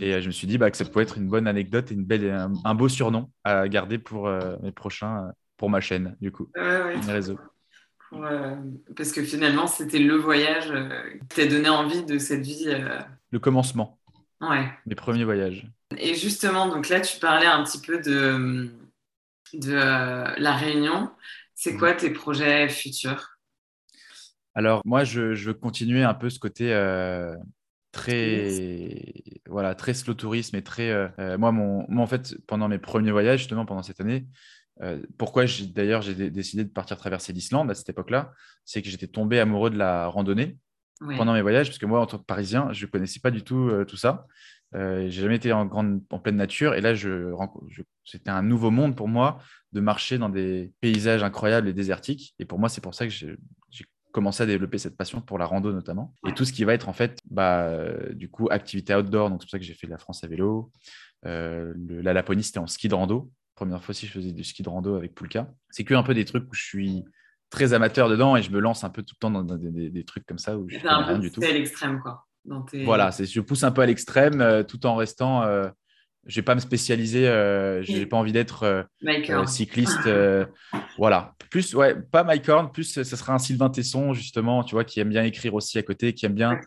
[0.00, 1.94] Et euh, je me suis dit bah, que ça pouvait être une bonne anecdote et
[1.94, 2.30] une belle,
[2.64, 6.50] un, beau surnom à garder pour euh, mes prochains, euh, pour ma chaîne, du coup,
[6.54, 7.38] mes réseaux.
[8.10, 10.72] parce que finalement, c'était le voyage
[11.28, 12.76] qui t'a donné envie de cette vie.
[13.30, 13.95] Le commencement.
[14.40, 14.68] Ouais.
[14.86, 15.66] Mes premiers voyages.
[15.98, 18.70] Et justement, donc là, tu parlais un petit peu de,
[19.54, 21.10] de la Réunion.
[21.54, 21.78] C'est mmh.
[21.78, 23.38] quoi tes projets futurs?
[24.54, 27.36] Alors, moi, je, je, veux continuer un peu ce côté euh,
[27.92, 29.12] très,
[29.46, 30.90] voilà, très slow tourisme et très.
[30.90, 34.26] Euh, euh, moi, mon, moi, en fait, pendant mes premiers voyages, justement, pendant cette année,
[35.16, 38.32] pourquoi d'ailleurs j'ai décidé de partir traverser l'Islande à cette époque-là,
[38.66, 40.58] c'est que j'étais tombé amoureux de la randonnée
[41.00, 43.42] pendant mes voyages, parce que moi, en tant que Parisien, je ne connaissais pas du
[43.42, 44.26] tout tout ça.
[44.74, 46.94] Euh, j'ai jamais été en, grande, en pleine nature et là,
[48.04, 49.38] c'était un nouveau monde pour moi
[49.72, 52.34] de marcher dans des paysages incroyables et désertiques.
[52.38, 53.36] Et pour moi, c'est pour ça que j'ai
[54.12, 56.14] commencé à développer cette passion pour la rando notamment.
[56.26, 59.30] Et tout ce qui va être en fait, bah, du coup, activité outdoor.
[59.30, 60.72] Donc c'est pour ça que j'ai fait la France à vélo.
[61.26, 63.30] Euh, la Laponie, c'était en ski de rando.
[63.54, 65.50] Première fois aussi, je faisais du ski de rando avec Poulka.
[65.70, 67.04] C'est que un peu des trucs où je suis
[67.50, 70.26] très amateur dedans et je me lance un peu tout le temps dans des, trucs
[70.26, 71.40] comme ça où je fais rien du tout.
[71.40, 72.26] C'est l'extrême quoi.
[72.84, 75.68] Voilà, je pousse un peu à l'extrême euh, tout en restant euh,
[76.26, 80.08] je vais pas me spécialiser, euh, je n'ai pas envie d'être euh, euh, cycliste.
[80.98, 81.34] voilà.
[81.50, 84.98] Plus, ouais, pas Mike Horn, plus ce sera un Sylvain Tesson, justement, tu vois, qui
[84.98, 86.58] aime bien écrire aussi à côté, qui aime bien.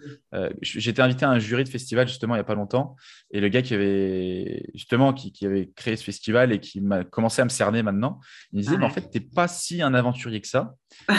[0.62, 2.96] J'étais invité à un jury de festival, justement, il n'y a pas longtemps.
[3.32, 7.42] Et le gars qui avait, justement, qui, avait créé ce festival et qui m'a commencé
[7.42, 8.22] à me cerner maintenant,
[8.54, 10.74] il me disait, mais en fait, tu n'es pas si un aventurier que ça.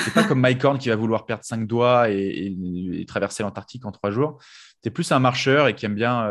[0.05, 3.93] C'est pas comme Mike Horn qui va vouloir perdre cinq doigts et traverser l'Antarctique en
[3.93, 4.39] trois jours.
[4.83, 6.29] Tu es plus un marcheur et qui aime bien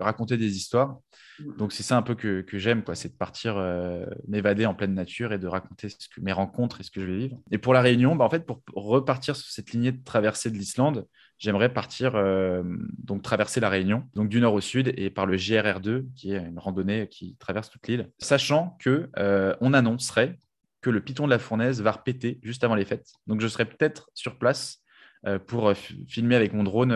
[0.00, 0.98] raconter des histoires.
[1.40, 1.56] Mm.
[1.56, 4.94] Donc c'est ça un peu que, j'aime, quoi, c'est de partir euh, m'évader en pleine
[4.94, 7.38] nature et de raconter ce que, mes rencontres et ce que je vais vivre.
[7.50, 10.56] Et pour la Réunion, bah, en fait, pour repartir sur cette lignée de traversée de
[10.56, 11.06] l'Islande,
[11.38, 12.62] j'aimerais partir euh,
[12.98, 16.38] donc traverser la Réunion, donc du nord au sud et par le GRR2, qui est
[16.38, 20.38] une randonnée qui traverse toute l'île, sachant que euh, on annoncerait
[20.80, 23.08] que le piton de la fournaise va repéter juste avant les fêtes.
[23.26, 24.80] Donc je serai peut-être sur place
[25.46, 25.72] pour
[26.06, 26.92] filmer avec mon drone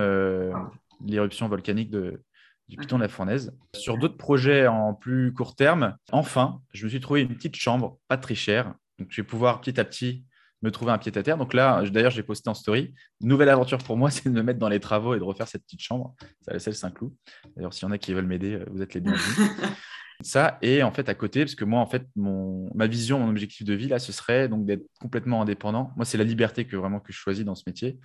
[1.05, 2.23] l'éruption volcanique de,
[2.69, 3.53] du Piton de la Fournaise.
[3.75, 7.99] Sur d'autres projets en plus court terme, enfin, je me suis trouvé une petite chambre,
[8.09, 8.75] pas très chère.
[8.99, 10.25] Donc, je vais pouvoir petit à petit
[10.63, 11.37] me trouver un pied à terre.
[11.37, 12.95] Donc là, d'ailleurs, j'ai posté en story.
[13.21, 15.65] Nouvelle aventure pour moi, c'est de me mettre dans les travaux et de refaire cette
[15.65, 16.15] petite chambre.
[16.41, 17.13] Ça laisse le Saint-Cloud.
[17.57, 19.51] D'ailleurs, s'il y en a qui veulent m'aider, vous êtes les bienvenus.
[20.23, 23.29] Ça, et en fait, à côté, parce que moi, en fait, mon, ma vision, mon
[23.29, 25.91] objectif de vie, là, ce serait donc d'être complètement indépendant.
[25.97, 27.99] Moi, c'est la liberté que vraiment que je choisis dans ce métier.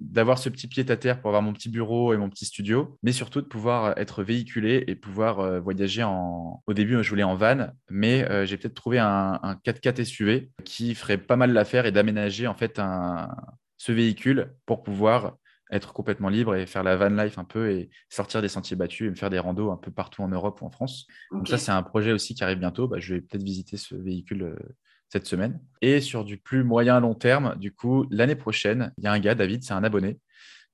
[0.00, 2.98] D'avoir ce petit pied à terre pour avoir mon petit bureau et mon petit studio,
[3.02, 6.62] mais surtout de pouvoir être véhiculé et pouvoir euh, voyager en.
[6.66, 10.50] Au début, je voulais en van, mais euh, j'ai peut-être trouvé un, un 4x4 SUV
[10.64, 13.28] qui ferait pas mal l'affaire et d'aménager en fait un,
[13.78, 15.36] ce véhicule pour pouvoir
[15.70, 19.08] être complètement libre et faire la van life un peu et sortir des sentiers battus
[19.08, 21.06] et me faire des randos un peu partout en Europe ou en France.
[21.32, 22.86] Donc ça, c'est un projet aussi qui arrive bientôt.
[22.88, 24.56] Bah, je vais peut-être visiter ce véhicule euh,
[25.08, 25.60] cette semaine.
[25.82, 29.18] Et sur du plus moyen long terme, du coup, l'année prochaine, il y a un
[29.18, 30.18] gars, David, c'est un abonné,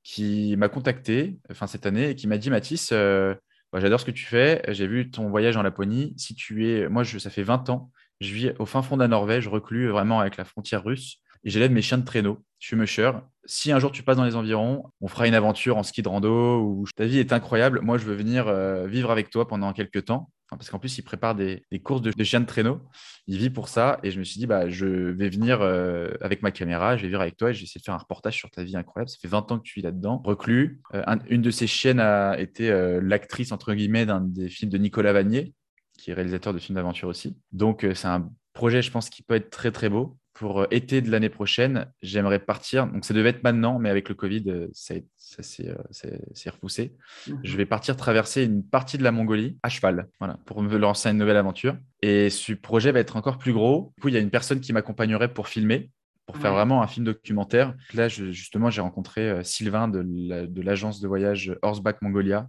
[0.03, 3.35] qui m'a contacté enfin cette année et qui m'a dit Mathis, euh,
[3.73, 6.15] bah, j'adore ce que tu fais, j'ai vu ton voyage en Laponie.
[6.19, 7.91] Si tu es, moi, je, ça fait 20 ans,
[8.21, 11.51] je vis au fin fond de la Norvège, reclus vraiment avec la frontière russe et
[11.51, 12.39] j'élève mes chiens de traîneau.
[12.59, 13.11] Je suis musher.
[13.45, 16.09] Si un jour tu passes dans les environs, on fera une aventure en ski de
[16.09, 17.81] rando ta vie est incroyable.
[17.81, 20.31] Moi, je veux venir euh, vivre avec toi pendant quelques temps.
[20.49, 22.81] parce qu'en plus, il prépare des, courses de, chiens de traîneau.
[23.27, 23.99] Il vit pour ça.
[24.05, 27.09] Et je me suis dit, bah, je vais venir euh, avec ma caméra, je vais
[27.09, 29.09] venir avec toi et j'ai essayé de faire un reportage sur ta vie incroyable.
[29.09, 30.23] Ça fait 20 ans que tu vis là-dedans.
[30.25, 30.81] Reclus.
[30.95, 32.71] Euh, une de ces chiennes a été
[33.03, 35.53] l'actrice, entre guillemets, d'un des films de Nicolas Vanier,
[35.99, 37.37] qui est réalisateur de films d'aventure aussi.
[37.51, 41.01] Donc, c'est un projet, je pense, qui peut être très, très beau pour euh, été
[41.01, 42.89] de l'année prochaine, j'aimerais partir.
[42.89, 46.97] Donc, ça devait être maintenant, mais avec le Covid, euh, ça, ça s'est repoussé.
[47.29, 47.41] Mhm.
[47.45, 51.09] Je vais partir traverser une partie de la Mongolie à cheval, voilà, pour me lancer
[51.11, 51.77] une nouvelle aventure.
[52.03, 53.93] Et ce projet va être encore plus gros.
[53.97, 55.93] Du coup, il y a une personne qui m'accompagnerait pour filmer,
[56.27, 57.77] pour faire vraiment un film documentaire.
[57.95, 62.49] Là, justement, j'ai rencontré euh, Sylvain de l'agence de voyage Horseback Mongolia,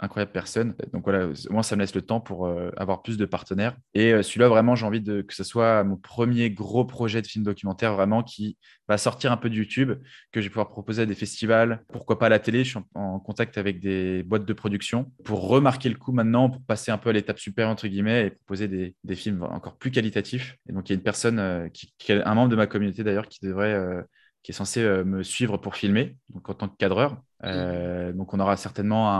[0.00, 0.74] incroyable personne.
[0.92, 3.76] Donc voilà, moi, ça me laisse le temps pour euh, avoir plus de partenaires.
[3.94, 7.44] Et euh, celui-là, vraiment, j'ai envie que ce soit mon premier gros projet de film
[7.44, 9.92] documentaire, vraiment, qui va sortir un peu de YouTube,
[10.32, 12.64] que je vais pouvoir proposer à des festivals, pourquoi pas à la télé.
[12.64, 16.62] Je suis en, contact avec des boîtes de production pour remarquer le coup maintenant, pour
[16.62, 19.90] passer un peu à l'étape supérieure, entre guillemets, et proposer des, des, films encore plus
[19.90, 20.56] qualitatifs.
[20.68, 23.28] Et donc, il y a une personne, euh, qui, un membre de ma communauté d'ailleurs,
[23.28, 24.04] qui devrait
[24.44, 27.16] qui est censé me suivre pour filmer, donc en tant que cadreur.
[27.44, 29.10] Euh, donc, on aura certainement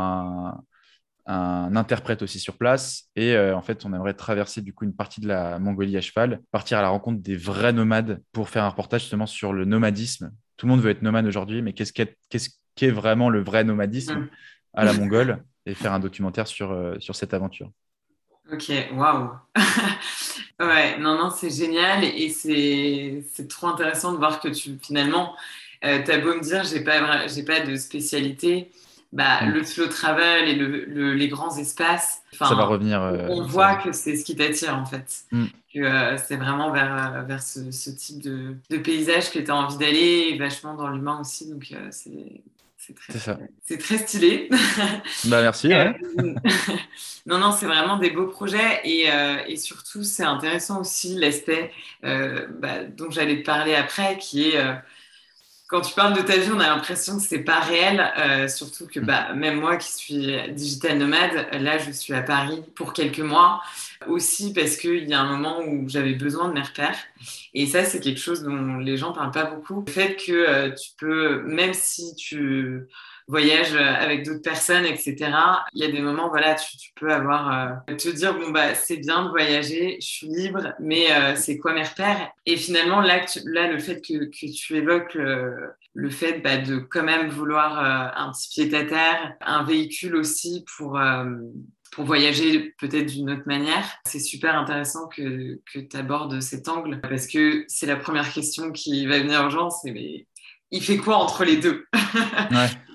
[1.27, 3.09] un, interprète aussi sur place.
[3.16, 6.03] Et euh, en fait, on aimerait traverser du coup une partie de la Mongolie à
[6.03, 9.64] cheval, partir à la rencontre des vrais nomades pour faire un reportage justement sur le
[9.64, 10.33] nomadisme.
[10.57, 14.31] Tout le monde veut être nomade aujourd'hui, mais qu'est-ce qu'est vraiment le vrai nomadisme mm.
[14.75, 17.70] à la mongole et faire un documentaire sur, euh, sur cette aventure?
[18.53, 19.30] Ok, waouh!
[20.61, 25.34] ouais, non, non, c'est génial et c'est trop intéressant de voir que tu finalement
[25.84, 28.70] euh, T'as beau me dire, j'ai pas, j'ai pas de spécialité.
[29.12, 29.51] Bah, mm.
[29.51, 32.22] Le slow travel et le, les grands espaces.
[32.32, 33.01] Ça va revenir.
[33.01, 35.24] Euh, on voit que c'est ce qui t'attire en fait.
[35.30, 35.45] Mm.
[35.72, 39.57] Que euh, c'est vraiment vers, vers ce, ce type de, de, paysage que tu as
[39.57, 41.49] envie d'aller, vachement dans l'humain aussi.
[41.51, 42.42] Donc c'est
[42.87, 44.49] c'est très, c'est très stylé.
[45.26, 45.68] Bah, merci.
[47.26, 49.09] non, non, c'est vraiment des beaux projets et,
[49.49, 51.70] et surtout, c'est intéressant aussi l'aspect
[52.03, 54.59] bah, dont j'allais te parler après, qui est
[55.67, 58.87] quand tu parles de ta vie, on a l'impression que c'est pas réel, euh, surtout
[58.87, 59.05] que mm.
[59.05, 63.62] bah, même moi qui suis digital nomade, là je suis à Paris pour quelques mois,
[64.07, 66.99] aussi parce qu'il y a un moment où j'avais besoin de mes repères.
[67.55, 69.85] Et ça, c'est quelque chose dont les gens parlent pas beaucoup.
[69.87, 72.87] Le fait que euh, tu peux, même si tu
[73.27, 75.16] voyage avec d'autres personnes, etc.
[75.72, 78.99] Il y a des moments, voilà, tu, peux avoir, euh, te dire, bon, bah, c'est
[78.99, 82.31] bien de voyager, je suis libre, mais euh, c'est quoi mes repères?
[82.47, 87.05] Et finalement, là, là le fait que, que tu évoques le, fait bah, de quand
[87.05, 91.01] même vouloir euh, un petit pied à terre, un véhicule aussi pour
[91.93, 93.85] pour voyager peut-être d'une autre manière.
[94.05, 98.72] C'est super intéressant que, que tu abordes cet angle parce que c'est la première question
[98.72, 100.27] qui va venir aux gens, c'est mais
[100.72, 101.87] il fait quoi entre les deux?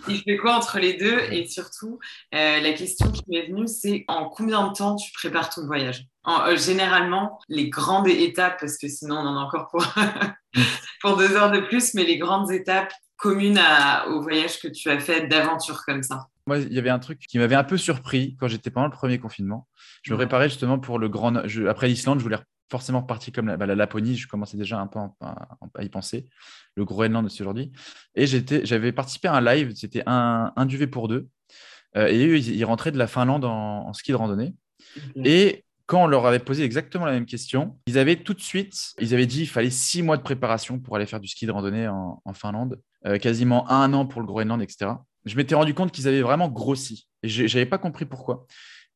[0.08, 2.00] Il fait quoi entre les deux Et surtout,
[2.34, 6.06] euh, la question qui m'est venue, c'est en combien de temps tu prépares ton voyage?
[6.28, 9.86] Euh, Généralement, les grandes étapes, parce que sinon on en a encore pour,
[11.02, 13.60] pour deux heures de plus, mais les grandes étapes communes
[14.08, 17.20] au voyage que tu as fait d'aventure comme ça Moi, il y avait un truc
[17.20, 19.68] qui m'avait un peu surpris quand j'étais pendant le premier confinement.
[20.04, 21.36] Je me préparais justement pour le grand.
[21.68, 22.38] Après l'Islande, je voulais
[22.70, 24.16] forcément repartir comme la, bah, la, Laponie.
[24.16, 26.30] Je commençais déjà un peu à, y penser.
[26.76, 27.72] Le Groenland aussi aujourd'hui.
[28.16, 29.74] Et j'avais participé à un live.
[29.76, 31.28] C'était un, un duvet pour deux.
[31.98, 34.54] Euh, et eux, ils, rentraient de la Finlande en, ski de randonnée.
[35.24, 38.94] Et quand on leur avait posé exactement la même question, ils avaient tout de suite,
[39.00, 41.52] ils avaient dit qu'il fallait six mois de préparation pour aller faire du ski de
[41.52, 44.92] randonnée en, Finlande, euh, quasiment un an pour le Groenland, etc.
[45.26, 48.46] Je m'étais rendu compte qu'ils avaient vraiment grossi et je n'avais pas compris pourquoi.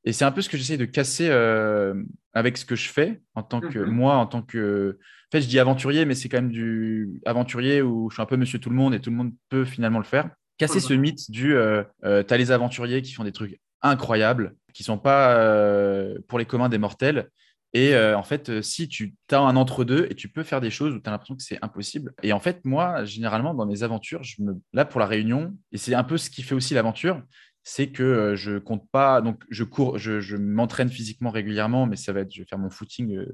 [0.05, 1.93] Et c'est un peu ce que j'essaie de casser euh,
[2.33, 3.89] avec ce que je fais en tant que mhm.
[3.89, 4.97] moi, en tant que.
[4.99, 8.25] En fait, je dis aventurier, mais c'est quand même du aventurier où je suis un
[8.25, 10.93] peu monsieur tout le monde et tout le monde peut finalement le faire casser ce
[10.93, 14.97] mythe du euh, euh, tu as les aventuriers qui font des trucs incroyables, qui sont
[14.97, 17.29] pas euh, pour les communs des mortels.
[17.75, 20.99] Et en fait, si tu as un entre-deux et tu peux faire des choses où
[20.99, 22.13] tu as l'impression que c'est impossible.
[22.21, 24.53] Et en fait, moi, généralement, dans mes aventures, je me...
[24.73, 27.19] là, pour la réunion, et c'est un peu ce qui fait aussi l'aventure,
[27.63, 29.21] c'est que je compte pas.
[29.21, 32.69] Donc, je cours, je, m'entraîne physiquement régulièrement, mais ça va être, je vais faire mon
[32.69, 33.25] footing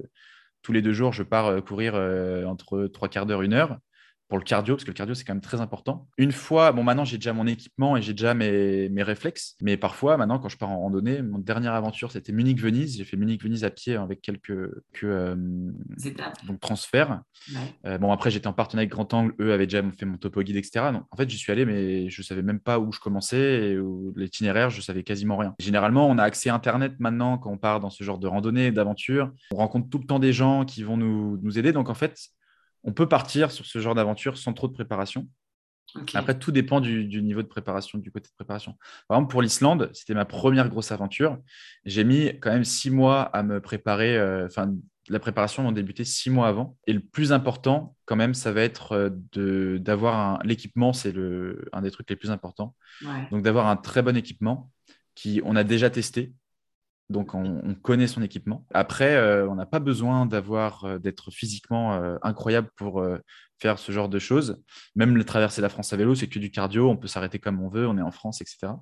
[0.62, 1.12] tous les deux jours.
[1.12, 1.94] Je pars courir
[2.46, 3.78] entre trois quarts d'heure, une heure
[4.30, 6.06] pour le cardio, parce que le cardio, c'est quand même très important.
[6.16, 9.76] Une fois, bon, maintenant, j'ai déjà mon équipement et j'ai déjà mes, mes, réflexes, mais
[9.76, 12.96] parfois, maintenant, quand je pars en randonnée, mon dernière aventure, c'était Munich-Venise.
[12.96, 15.34] J'ai fait Munich-Venise à pied avec quelques que, euh,
[16.46, 17.22] donc, transferts.
[17.84, 20.42] Euh, bon, après, j'étais en partenariat avec Grand Angle, eux avaient déjà fait mon topo
[20.42, 20.90] guide, etc.
[20.92, 23.76] Donc, en fait, j'y suis allé, mais je ne savais même pas où je commençais
[24.14, 25.56] l'itinéraire, je savais quasiment rien.
[25.58, 28.70] Généralement, on a accès à Internet maintenant quand on part dans ce genre de randonnée,
[28.70, 29.32] d'aventure.
[29.52, 31.72] On rencontre tout le temps des gens qui vont nous, nous aider.
[31.72, 32.30] Donc, en fait,
[32.84, 35.28] on peut partir sur ce genre d'aventure sans trop de préparation.
[36.14, 38.76] Après, tout dépend du, niveau de préparation, du côté de préparation.
[39.08, 41.38] Par exemple, pour l'Islande, c'était ma première grosse aventure.
[41.84, 44.16] J'ai mis quand même six mois à me préparer.
[44.16, 44.72] Euh, enfin,
[45.08, 46.76] la préparation a débuté six mois avant.
[46.86, 50.92] Et le plus important, quand même, ça va être euh, d'avoir l'équipement.
[50.92, 51.14] C'est
[51.72, 52.74] un des trucs les plus importants.
[53.30, 54.70] Donc, d'avoir un très bon équipement
[55.16, 56.32] qui on a déjà testé
[57.10, 58.64] donc on, connaît son équipement.
[58.72, 63.04] Après, euh, on n'a pas besoin d'avoir euh, d'être physiquement euh, incroyable pour
[63.60, 64.62] faire ce genre de choses.
[64.94, 67.60] Même le traverser la France à vélo, c'est que du cardio, on peut s'arrêter comme
[67.60, 68.72] on veut, on est en France, etc.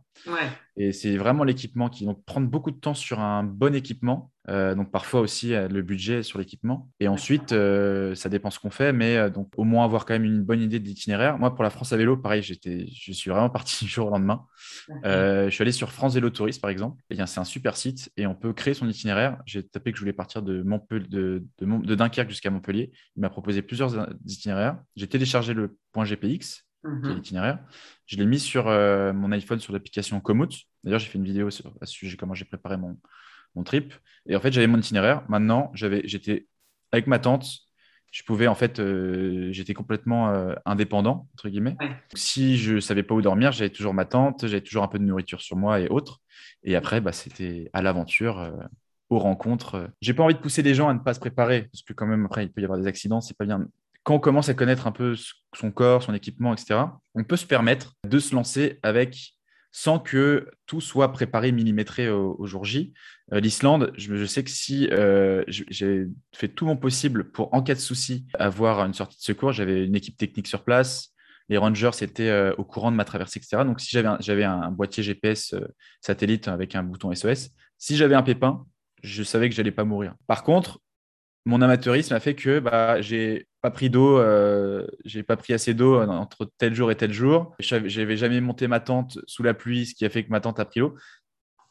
[0.78, 4.30] Et c'est vraiment l'équipement qui donc prendre beaucoup de temps sur un bon équipement.
[4.48, 6.88] Euh, donc parfois aussi euh, le budget sur l'équipement.
[7.00, 10.24] Et ensuite, euh, ça dépend ce qu'on fait, mais donc au moins avoir quand même
[10.24, 11.36] une bonne idée de l'itinéraire.
[11.36, 14.10] Moi, pour la France à vélo, pareil, j'étais, je suis vraiment parti du jour au
[14.10, 14.46] lendemain.
[15.04, 17.02] je suis allé sur France Vélo Touriste, par exemple.
[17.10, 19.38] Et c'est un super site et on peut créer son itinéraire.
[19.46, 22.92] J'ai tapé que je voulais partir de, Montpellier, de, de Dunkerque jusqu'à Montpellier.
[23.16, 24.78] Il m'a proposé plusieurs itinéraires.
[24.94, 27.14] J'ai téléchargé le point GPX Mhm.
[27.14, 27.58] l'itinéraire.
[28.06, 30.52] Je l'ai mis sur euh, mon iPhone sur l'application Komoot.
[30.84, 32.98] D'ailleurs, j'ai fait une vidéo sur, à ce sujet, comment j'ai préparé mon,
[33.54, 33.94] mon trip.
[34.26, 35.24] Et en fait, j'avais mon itinéraire.
[35.28, 36.46] Maintenant, j'étais
[36.92, 37.46] avec ma tante.
[38.10, 41.76] Je pouvais, en fait, euh, j'étais complètement euh, indépendant, entre guillemets.
[42.14, 45.04] Si je savais pas où dormir, j'avais toujours ma tante, j'avais toujours un peu de
[45.04, 46.20] nourriture sur moi et autres.
[46.62, 48.50] Et après, bah, c'était à l'aventure,
[49.10, 49.90] aux rencontres.
[50.00, 52.06] J'ai pas envie de pousser les gens à ne pas se préparer, parce que quand
[52.06, 53.66] même, après, il peut y avoir des accidents, c'est pas bien
[54.08, 55.16] quand on commence à connaître un peu
[55.54, 56.80] son corps, son équipement, etc.,
[57.14, 59.34] on peut se permettre de se lancer avec
[59.70, 62.94] sans que tout soit préparé, millimétré au, jour J.
[63.34, 67.74] Euh, L'Islande, je, sais que si euh, j'ai fait tout mon possible pour, en cas
[67.74, 71.10] de souci, avoir une sortie de secours, j'avais une équipe technique sur place,
[71.50, 73.62] les rangers étaient euh, au courant de ma traversée, etc.
[73.66, 75.54] Donc, si j'avais un, un, boîtier GPS
[76.00, 78.64] satellite avec un bouton SOS, si j'avais un pépin,
[79.02, 80.14] je savais que j'allais pas mourir.
[80.26, 80.80] Par contre,
[81.48, 85.72] mon amateurisme a fait que bah, j'ai pas pris d'eau, euh, j'ai pas pris assez
[85.72, 87.56] d'eau entre tel jour et tel jour.
[87.58, 90.60] J'avais jamais monté ma tente sous la pluie, ce qui a fait que ma tente
[90.60, 90.94] a pris l'eau.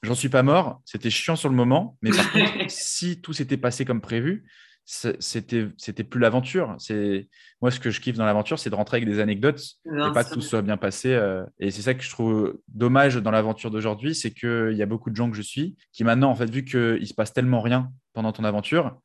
[0.01, 3.57] J'en suis pas mort, c'était chiant sur le moment, mais par contre, si tout s'était
[3.57, 4.49] passé comme prévu,
[4.83, 6.75] c'était c'était plus l'aventure.
[6.79, 7.27] C'est
[7.61, 10.23] moi ce que je kiffe dans l'aventure, c'est de rentrer avec des anecdotes et pas
[10.23, 11.13] que tout soit bien passé.
[11.13, 11.43] Euh.
[11.59, 15.11] et c'est ça que je trouve dommage dans l'aventure d'aujourd'hui, c'est qu'il y a beaucoup
[15.11, 17.91] de gens que je suis qui maintenant, en fait, vu qu'il se passe tellement rien
[18.13, 18.97] pendant ton aventure,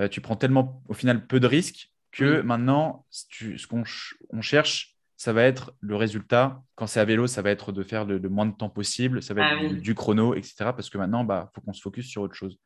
[0.00, 5.32] euh, tu prends tellement au final peu de risques que maintenant, ce qu'on cherche, ça
[5.32, 6.62] va être le résultat.
[6.76, 9.34] Quand c'est à vélo, ça va être de faire le, moins de temps possible, ça
[9.34, 10.54] va être ah du, chrono, etc.
[10.58, 12.58] Parce que maintenant, il bah, faut qu'on se focus sur autre chose.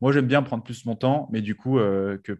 [0.00, 2.38] Moi, j'aime bien prendre plus mon temps, mais du coup, euh, que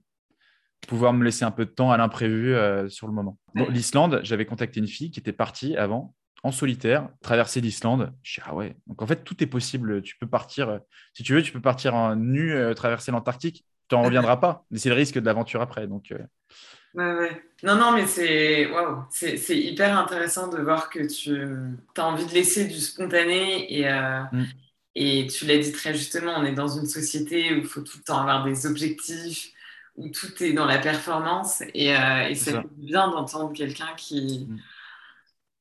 [0.86, 3.36] pouvoir me laisser un peu de temps à l'imprévu euh, sur le moment.
[3.55, 6.14] L'Islande, j'avais contacté une fille qui était partie avant
[6.45, 8.12] en solitaire, traverser l'Islande.
[8.22, 10.03] Je dis, ah ouais, donc en fait, tout est possible.
[10.03, 10.78] Tu peux partir,
[11.14, 14.64] si tu veux, tu peux partir en nu, traverser l'Antarctique tu n'en reviendras pas.
[14.70, 15.86] Mais c'est le risque de l'aventure après.
[15.86, 16.18] Donc, euh.
[16.95, 17.43] ouais, ouais.
[17.62, 18.68] Non, non, mais c'est
[19.11, 21.36] c'est hyper intéressant de voir que tu
[21.97, 24.45] as envie de laisser du spontané et, euh, mm.
[24.95, 27.99] et tu l'as dit très justement, on est dans une société où il faut tout
[27.99, 29.51] le temps avoir des objectifs,
[29.97, 34.59] où tout est dans la performance et, euh, et c'est bien d'entendre quelqu'un qui, mm.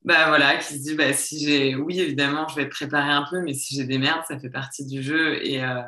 [0.04, 3.24] Bah voilà, qui se dit bah si j'ai, oui évidemment, je vais te préparer un
[3.28, 5.82] peu, mais si j'ai des merdes, ça fait partie du jeu et, euh,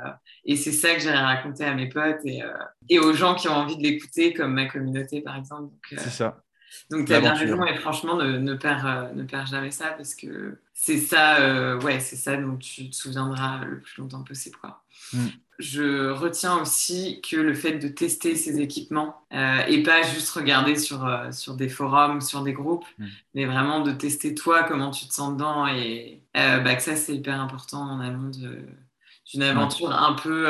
[0.44, 2.52] et c'est ça que j'irai raconter à mes potes et, euh,
[2.88, 5.72] et, aux gens qui ont envie de l'écouter, comme ma communauté par exemple.
[5.92, 6.42] Euh, c'est ça.
[6.90, 10.14] Donc tu as bien raison et franchement ne, ne perds ne perds jamais ça parce
[10.14, 14.82] que c'est ça, ouais, c'est ça dont tu te souviendras le plus longtemps possible quoi.
[15.12, 15.28] Mm
[15.60, 20.76] je retiens aussi que le fait de tester ces équipements euh, et pas juste regarder
[20.76, 23.06] sur, euh, sur des forums, sur des groupes, mm.
[23.34, 26.96] mais vraiment de tester toi comment tu te sens dedans et euh, bah, que ça
[26.96, 30.48] c'est hyper important en amont d'une aventure un peu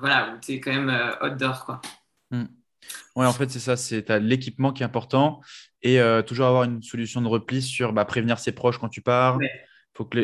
[0.00, 0.92] voilà où tu es quand même
[1.22, 1.80] outdoor quoi.
[2.30, 2.44] Mm.
[3.16, 5.40] Ouais, en fait, c'est ça, c'est l'équipement qui est important
[5.82, 9.38] et toujours avoir une solution de repli sur bah, prévenir ses proches quand tu pars,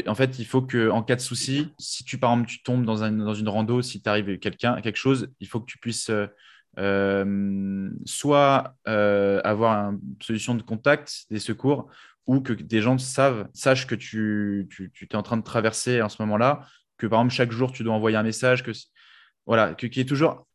[0.07, 2.85] en fait, il faut que, en cas de souci, si tu, par exemple, tu tombes
[2.85, 6.11] dans, dans une rando, si tu arrives quelqu'un, quelque chose, il faut que tu puisses
[6.11, 6.27] euh,
[6.79, 11.89] euh, soit euh, avoir une solution de contact, des secours,
[12.27, 16.09] ou que des gens savent, sachent que tu, tu, es en train de traverser en
[16.09, 16.67] ce moment-là,
[16.99, 18.73] que par exemple, chaque jour, tu dois envoyer un message, que
[19.47, 20.47] voilà, qu'il y ait toujours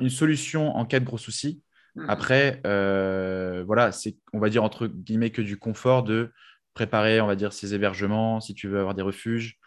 [0.00, 1.62] une solution en cas de gros souci.
[1.94, 2.10] Mmh.
[2.10, 6.32] Après, voilà, c'est, on va dire, entre guillemets, que du confort de
[6.76, 9.58] préparer, on va dire, ses hébergements, si tu veux avoir des refuges,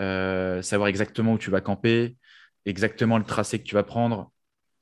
[0.00, 2.16] euh, savoir exactement où tu vas camper,
[2.66, 4.32] exactement le tracé que tu vas prendre.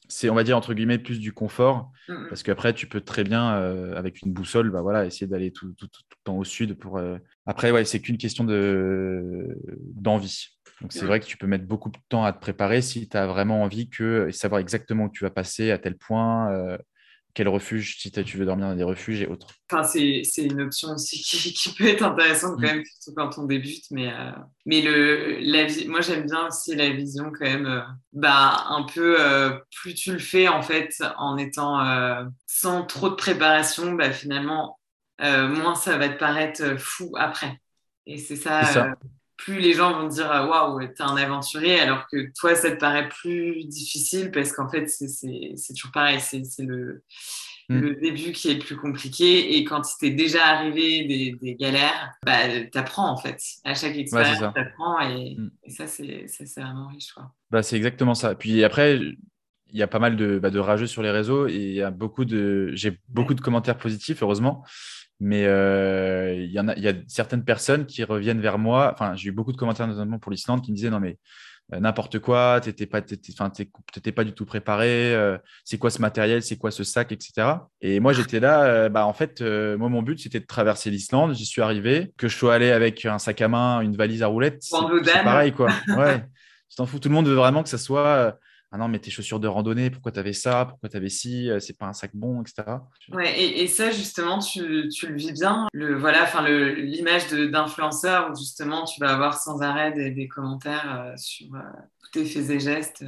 [0.09, 1.91] C'est, on va dire, entre guillemets, plus du confort,
[2.29, 5.75] parce qu'après, tu peux très bien, euh, avec une boussole, bah, voilà, essayer d'aller tout,
[5.75, 6.79] tout, tout, le temps au sud.
[6.79, 6.97] pour.
[6.97, 9.59] Euh, Après, ouais, c'est qu'une question de,
[9.95, 10.49] d'envie.
[10.81, 13.17] Donc, c'est vrai que tu peux mettre beaucoup de temps à te préparer si tu
[13.17, 16.79] as vraiment envie que savoir exactement où tu vas passer, à tel point,
[17.37, 20.89] quel refuge, si tu veux dormir dans des refuges et autres enfin, C'est une option
[20.95, 21.21] aussi
[21.55, 22.77] qui, peut être intéressante quand mm.
[22.77, 23.85] même, surtout quand on débute.
[23.91, 24.33] Mais, euh,
[24.65, 27.83] mais le, la, moi, j'aime bien aussi la vision quand même, euh,
[28.15, 29.51] bah, un peu, euh,
[29.83, 31.79] plus tu le fais en fait, en étant
[32.47, 34.81] sans trop de préparation, bah, finalement,
[35.21, 37.61] moins ça va te paraître fou après.
[38.07, 38.97] Et c'est ça,
[39.37, 43.09] plus les gens vont dire waouh, t'es un aventurier, alors que toi, ça te paraît
[43.09, 47.03] plus difficile parce qu'en fait, c'est toujours pareil, c'est le,
[47.69, 47.79] mm.
[47.79, 49.57] le, début qui est le plus compliqué.
[49.57, 53.41] Et quand il t'est déjà arrivé des, des galères, bah, t'apprends en fait.
[53.65, 55.51] À chaque expérience, tu t'apprends et, mm.
[55.65, 56.27] et, ça, c'est
[56.57, 57.15] vraiment riche.
[57.51, 58.35] Bah, c'est exactement ça.
[58.35, 58.99] Puis après,
[59.71, 61.83] il y a pas mal de, bah, de rageux sur les réseaux et il y
[61.83, 64.65] a beaucoup de, j'ai beaucoup de commentaires positifs, heureusement.
[65.21, 68.91] Mais euh, il y, en a, y a certaines personnes qui reviennent vers moi.
[68.93, 71.19] Enfin, j'ai eu beaucoup de commentaires, notamment pour l'Islande, qui me disaient non, mais
[71.73, 75.15] euh, n'importe quoi, tu n'étais pas, pas du tout préparé.
[75.15, 77.33] Euh, c'est quoi ce matériel C'est quoi ce sac Etc.
[77.81, 78.89] Et moi, j'étais là.
[78.91, 81.35] bah, en fait, moi, mon but, c'était de traverser l'Islande.
[81.35, 82.13] J'y suis arrivé.
[82.19, 85.53] Que je sois allé avec un sac à main, une valise à roulettes, c'est pareil.
[85.53, 85.71] quoi.
[85.97, 86.25] Ouais.
[86.69, 86.99] Je t'en fous.
[86.99, 88.39] Tout le monde veut vraiment que ça soit
[88.73, 91.49] ah non, mais tes chaussures de randonnée, pourquoi tu avais ça, pourquoi tu avais ci,
[91.51, 92.65] euh, c'est pas un sac bon, etc.
[93.13, 95.69] Ouais, et, ça, justement, tu, tu, le vis bien.
[95.73, 101.17] Le, voilà, enfin, l'image d'influenceur où justement tu vas avoir sans arrêt des, commentaires euh,
[101.17, 101.61] sur euh,
[102.13, 103.05] tes faits et gestes.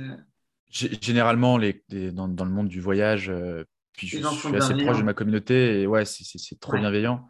[0.71, 1.83] Généralement, les,
[2.13, 3.33] dans, dans, le monde du voyage,
[3.95, 7.27] puis je, suis assez proche de ma communauté et ouais, c'est trop bienveillant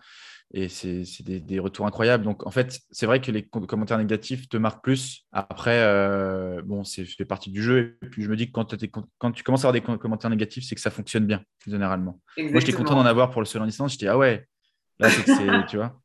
[0.55, 2.25] et c'est des, retours incroyables.
[2.25, 5.27] Donc, en fait, c'est vrai que les commentaires négatifs te marquent plus.
[5.31, 7.99] Après, euh, bon, c'est fait partie du jeu.
[8.03, 8.75] Et puis, je me dis que quand,
[9.19, 12.21] quand tu commences à avoir des commentaires négatifs, c'est que ça fonctionne bien, généralement.
[12.39, 14.47] Moi, j'étais content d'en avoir pour le seul en Je J'étais, ah ouais,
[14.99, 16.01] là, c'est que c'est, tu vois.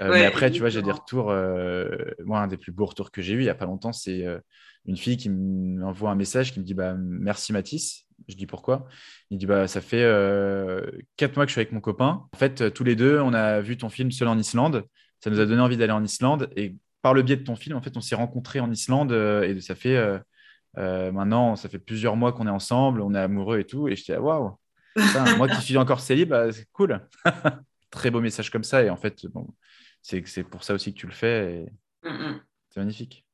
[0.00, 1.30] Euh, mais après, tu vois, j'ai des retours.
[1.30, 1.88] Euh,
[2.24, 4.24] moi, un des plus beaux retours que j'ai eu il n'y a pas longtemps, c'est
[4.86, 8.06] une fille qui m'envoie un message qui me dit bah, Merci Mathis.
[8.28, 8.86] Je dis pourquoi.
[9.30, 12.26] Il dit bah, Ça fait euh, quatre mois que je suis avec mon copain.
[12.32, 14.84] En fait, tous les deux, on a vu ton film Seul en Islande.
[15.22, 16.50] Ça nous a donné envie d'aller en Islande.
[16.56, 19.12] Et par le biais de ton film, en fait, on s'est rencontrés en Islande.
[19.12, 19.96] Euh, et ça fait
[20.78, 23.88] euh, maintenant, ça fait plusieurs mois qu'on est ensemble, on est amoureux et tout.
[23.88, 24.56] Et je dis Waouh
[25.36, 27.06] Moi qui suis encore célib, bah, c'est cool.
[27.90, 28.82] Très beau message comme ça.
[28.82, 29.48] Et en fait, bon,
[30.02, 31.66] c'est pour ça aussi que tu le fais.
[32.02, 32.40] Mm, mm.
[32.70, 33.24] C'est magnifique.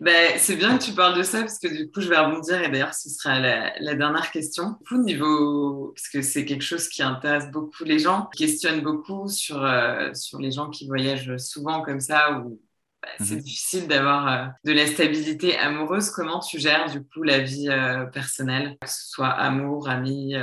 [0.00, 2.60] Ben, c'est bien que tu parles de ça parce que du coup, je vais rebondir
[2.62, 4.76] et d'ailleurs, ce sera la, dernière question.
[4.90, 9.28] Du niveau, parce que c'est quelque chose qui intéresse beaucoup les gens, qui questionnent beaucoup
[9.28, 12.60] sur, euh, sur les gens qui voyagent souvent comme ça où
[13.02, 13.40] bah, c'est mhm.
[13.40, 16.10] difficile d'avoir euh, de la stabilité amoureuse.
[16.10, 20.34] Comment tu gères du coup la vie euh, personnelle, que ce soit amour, ami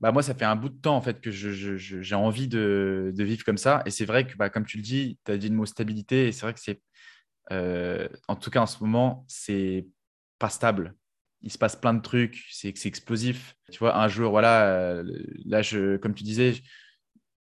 [0.00, 3.22] bah moi, ça fait un bout de temps en fait que j'ai envie de, de,
[3.22, 3.84] vivre comme ça.
[3.86, 6.26] Et c'est vrai que, bah, comme tu le dis, tu as dit le mot stabilité.
[6.26, 6.80] Et c'est vrai que c'est
[7.50, 9.86] euh, en tout cas, en ce moment, c'est
[10.38, 10.94] pas stable.
[11.42, 13.56] Il se passe plein de trucs, c'est explosif.
[13.70, 15.02] Tu vois, un jour, voilà, euh,
[15.44, 16.54] là, je, comme tu disais,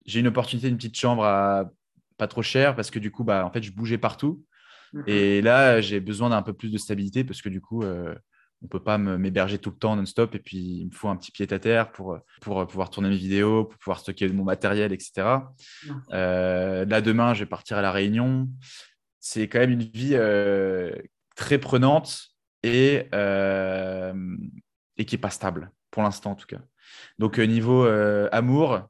[0.06, 1.72] j'ai une opportunité d'une petite chambre à
[2.18, 4.43] pas trop cher parce que du coup, bah, en fait, je bougeais partout.
[4.93, 5.10] Mm-hmm.
[5.10, 8.14] Et là, j'ai besoin d'un peu plus de stabilité parce que du coup, euh,
[8.62, 11.32] on peut pas m'héberger tout le temps non-stop et puis il me faut un petit
[11.32, 15.39] pied à terre pour, pour pouvoir tourner mes vidéos, pour pouvoir stocker mon matériel, etc.
[16.12, 18.50] Euh, là, demain, je vais partir à La Réunion.
[19.28, 20.91] C'est quand même une vie euh,
[21.36, 22.28] très prenante
[22.61, 24.13] et, euh,
[24.97, 26.61] et qui n'est pas stable, pour l'instant en tout cas.
[27.17, 27.86] Donc, niveau
[28.32, 28.88] amour,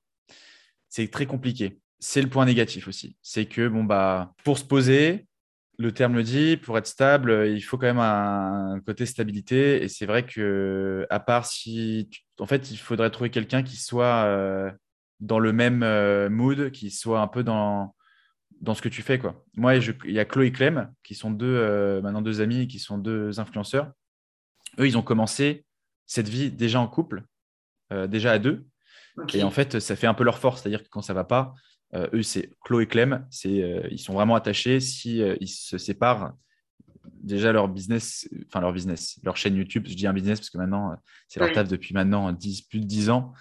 [0.90, 1.80] c'est très compliqué.
[2.00, 3.16] C'est le point négatif aussi.
[3.22, 5.26] C'est que, bon, bah, pour se poser,
[5.78, 9.82] le terme le dit, pour être stable, il faut quand même un côté stabilité.
[9.84, 12.10] Et c'est vrai que, à part si.
[12.40, 14.70] En fait, il faudrait trouver quelqu'un qui soit euh,
[15.22, 17.96] dans le même euh, mood, qui soit un peu dans,
[18.62, 19.20] dans ce que tu fais.
[19.20, 19.44] Quoi.
[19.56, 22.80] Moi, il y a Chloé et Clem, qui sont deux, euh, maintenant deux amis, qui
[22.80, 23.92] sont deux influenceurs.
[24.80, 25.66] Eux, ils ont commencé
[26.06, 27.24] cette vie déjà en couple,
[27.92, 28.66] déjà à deux.
[29.34, 30.62] Et en fait, ça fait un peu leur force.
[30.62, 31.54] C'est-à-dire que quand ça va pas,
[31.94, 33.26] euh, eux, c'est Chloé et Clem.
[33.30, 34.80] C'est, euh, ils sont vraiment attachés.
[34.80, 36.34] Si euh, ils se séparent,
[37.22, 40.58] déjà leur business, enfin leur business, leur chaîne YouTube, je dis un business parce que
[40.58, 40.96] maintenant,
[41.28, 43.34] c'est leur taf depuis maintenant 10, plus de 10 ans.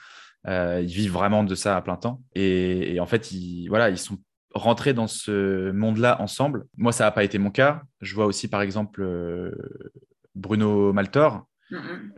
[0.46, 2.22] ils vivent vraiment de ça à plein temps.
[2.34, 4.18] Et, en fait, ils, voilà, ils sont
[4.54, 6.64] rentrés dans ce monde-là ensemble.
[6.76, 7.82] Moi, ça n'a pas été mon cas.
[8.00, 9.04] Je vois aussi, par exemple,
[10.34, 11.46] Bruno Maltor,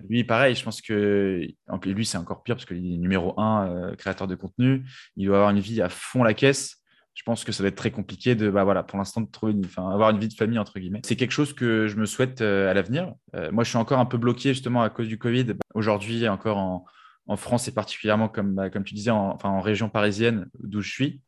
[0.09, 1.47] lui, pareil, je pense que
[1.85, 4.85] lui, c'est encore pire parce qu'il est numéro un euh, créateur de contenu.
[5.17, 6.79] Il doit avoir une vie à fond la caisse.
[7.15, 9.53] Je pense que ça va être très compliqué de, bah, voilà, pour l'instant, de trouver,
[9.53, 11.01] une, avoir une vie de famille entre guillemets.
[11.05, 13.15] C'est quelque chose que je me souhaite euh, à l'avenir.
[13.35, 15.55] Euh, moi, je suis encore un peu bloqué justement à cause du Covid.
[15.75, 16.85] Aujourd'hui, encore en,
[17.27, 20.83] en, France et particulièrement comme, bah, comme tu disais, en, enfin, en région parisienne d'où
[20.83, 21.23] je suis.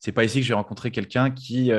[0.00, 1.70] C'est pas ici que j'ai rencontré quelqu'un qui,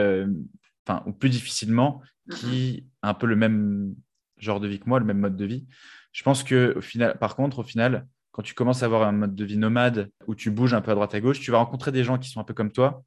[0.85, 2.01] enfin, ou plus difficilement,
[2.35, 3.95] qui a un peu le même
[4.37, 5.65] genre de vie que moi, le même mode de vie.
[6.11, 9.11] Je pense que, au final, par contre, au final, quand tu commences à avoir un
[9.11, 11.57] mode de vie nomade où tu bouges un peu à droite à gauche, tu vas
[11.57, 13.03] rencontrer des gens qui sont un peu comme toi.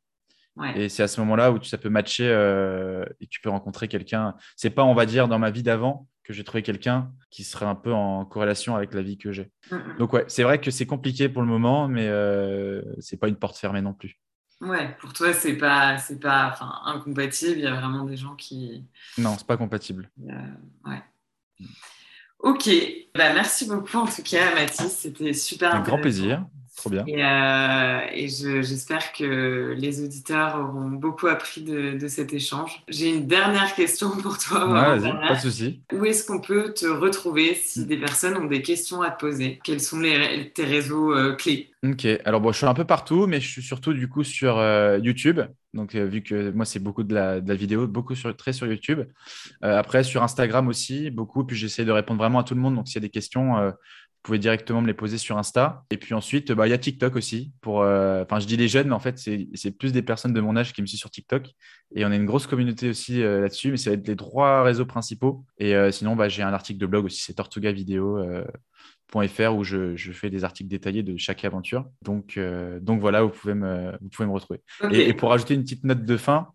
[0.76, 4.36] Et c'est à ce moment-là où ça peut matcher euh, et tu peux rencontrer quelqu'un.
[4.54, 7.66] C'est pas, on va dire, dans ma vie d'avant que j'ai trouvé quelqu'un qui serait
[7.66, 9.50] un peu en corrélation avec la vie que j'ai.
[9.72, 9.98] Mm.
[9.98, 13.36] Donc ouais, c'est vrai que c'est compliqué pour le moment, mais euh, c'est pas une
[13.36, 14.16] porte fermée non plus.
[14.60, 17.58] Ouais, pour toi, c'est pas, c'est pas, incompatible.
[17.58, 18.84] Il y a vraiment des gens qui.
[19.18, 20.10] Non, c'est pas compatible.
[20.28, 21.02] Euh, ouais.
[22.38, 22.68] Ok,
[23.14, 25.74] bah, merci beaucoup en tout cas Mathis, c'était super.
[25.74, 26.44] Un grand plaisir.
[26.76, 27.04] Trop bien.
[27.06, 32.82] Et, euh, j'espère que les auditeurs auront beaucoup appris de, cet échange.
[32.88, 34.66] J'ai une dernière question pour toi.
[34.66, 35.80] vas-y, pas de souci.
[35.92, 37.86] Où est-ce qu'on peut te retrouver si hmm.
[37.86, 39.60] des personnes ont des questions à te poser?
[39.62, 41.70] Quels sont les, tes réseaux euh, clés?
[41.84, 44.58] Ok, alors bon, je suis un peu partout, mais je suis surtout du coup sur
[44.58, 45.40] euh, YouTube.
[45.74, 49.00] Donc, vu que moi, c'est beaucoup de la, vidéo, beaucoup sur, très sur YouTube.
[49.60, 51.44] après, sur Instagram aussi, beaucoup.
[51.44, 52.76] Puis j'essaie de répondre vraiment à tout le monde.
[52.76, 53.72] Donc, s'il y a des questions,
[54.24, 55.84] pouvez directement me les poser sur Insta.
[55.90, 57.52] Et puis ensuite, bah, il y a TikTok aussi.
[57.60, 60.40] Pour, euh, enfin, je dis les jeunes, mais en fait, c'est plus des personnes de
[60.40, 61.50] mon âge qui me suivent sur TikTok.
[61.94, 64.62] Et on a une grosse communauté aussi euh, là-dessus, mais ça va être les trois
[64.64, 65.44] réseaux principaux.
[65.58, 70.12] Et euh, sinon, bah, j'ai un article de blog aussi, c'est tortugavideo.fr où je, je,
[70.12, 71.84] fais des articles détaillés de chaque aventure.
[72.00, 72.40] Donc,
[72.80, 74.62] donc voilà, vous pouvez me, vous pouvez me retrouver.
[74.90, 76.48] Et, pour ajouter une petite note de fin,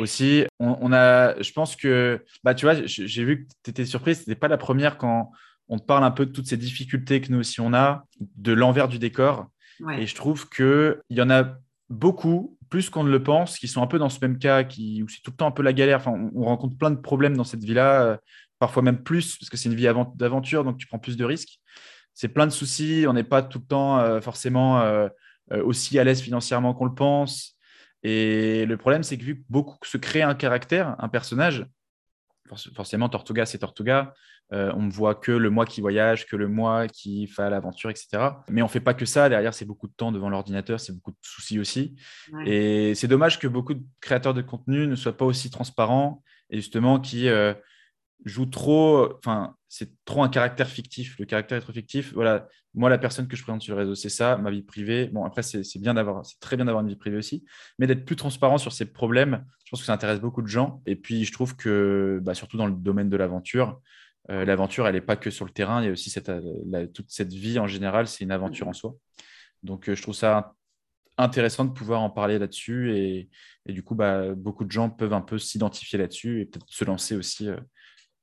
[0.00, 3.84] aussi, on, on, a, je pense que, bah, tu vois, j'ai vu que tu étais
[3.84, 5.30] surprise, ce n'était pas la première quand
[5.72, 8.52] on te parle un peu de toutes ces difficultés que nous aussi on a, de
[8.52, 9.46] l'envers du décor.
[9.96, 11.56] Et je trouve qu'il y en a
[11.88, 15.02] beaucoup, plus qu'on ne le pense, qui sont un peu dans ce même cas, qui,
[15.02, 15.96] où c'est tout le temps un peu la galère.
[15.96, 18.16] Enfin, on, rencontre plein de problèmes dans cette vie-là, euh,
[18.58, 21.58] parfois même plus, parce que c'est une vie d'aventure, donc tu prends plus de risques.
[22.12, 25.08] C'est plein de soucis, on n'est pas tout le temps euh, forcément euh,
[25.64, 27.56] aussi à l'aise financièrement qu'on le pense.
[28.02, 31.66] Et le problème, c'est que vu que beaucoup se crée un caractère, un personnage,
[32.74, 34.12] forcément, Tortuga, c'est Tortuga.
[34.52, 37.88] Euh, on ne voit que le moi qui voyage, que le moi qui fait l'aventure,
[37.88, 38.22] etc.
[38.50, 39.28] Mais on ne fait pas que ça.
[39.28, 41.94] Derrière, c'est beaucoup de temps devant l'ordinateur, c'est beaucoup de soucis aussi.
[42.44, 46.56] Et c'est dommage que beaucoup de créateurs de contenu ne soient pas aussi transparents et
[46.56, 47.54] justement qui euh,
[48.26, 49.16] jouent trop.
[49.16, 51.18] Enfin, c'est trop un caractère fictif.
[51.18, 52.46] Le caractère être fictif, voilà.
[52.74, 55.06] Moi, la personne que je présente sur le réseau, c'est ça, ma vie privée.
[55.06, 57.44] Bon, après, c'est bien d'avoir, c'est très bien d'avoir une vie privée aussi,
[57.78, 60.82] mais d'être plus transparent sur ces problèmes, je pense que ça intéresse beaucoup de gens.
[60.86, 63.80] Et puis, je trouve que, bah, surtout dans le domaine de l'aventure,
[64.30, 66.86] euh, l'aventure, elle n'est pas que sur le terrain, il y a aussi cette, euh,
[66.94, 68.94] toute cette vie en général, c'est une aventure en soi.
[69.62, 70.54] Donc, euh, je trouve ça
[71.18, 73.28] intéressant de pouvoir en parler là-dessus et,
[73.66, 77.16] du coup, bah, beaucoup de gens peuvent un peu s'identifier là-dessus et peut-être se lancer
[77.16, 77.48] aussi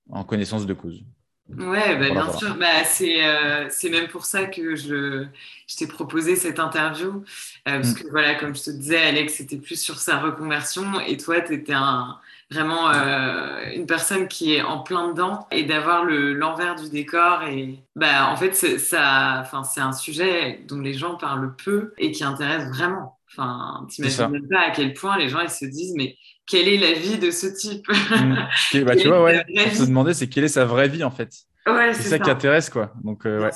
[0.09, 1.05] en connaissance de cause.
[1.49, 2.55] Ouais, bah, bien sûr.
[2.55, 5.27] Bah, c'est même pour ça que je,
[5.67, 7.23] je t'ai proposé cette interview.
[7.63, 7.93] parce mm.
[7.95, 11.53] que, voilà, comme je te disais, Alex, c'était plus sur sa reconversion et toi, tu
[11.53, 12.19] étais un,
[12.51, 17.83] vraiment euh, une personne qui est en plein dedans et d'avoir l'envers du décor et
[17.95, 22.23] bah en fait ça enfin c'est un sujet dont les gens parlent peu et qui
[22.23, 23.19] intéresse vraiment.
[23.31, 26.15] Enfin t'imagines même pas à quel point les gens ils se disent mais
[26.47, 27.87] quelle est la vie de ce type?
[27.87, 28.83] Mmh.
[28.83, 29.45] bah, tu vois ouais.
[29.71, 31.31] se demander c'est quelle est sa vraie vie en fait?
[31.73, 32.93] Ouais, c'est ça, qui intéresse, quoi.
[33.03, 33.51] Donc, euh, ouais.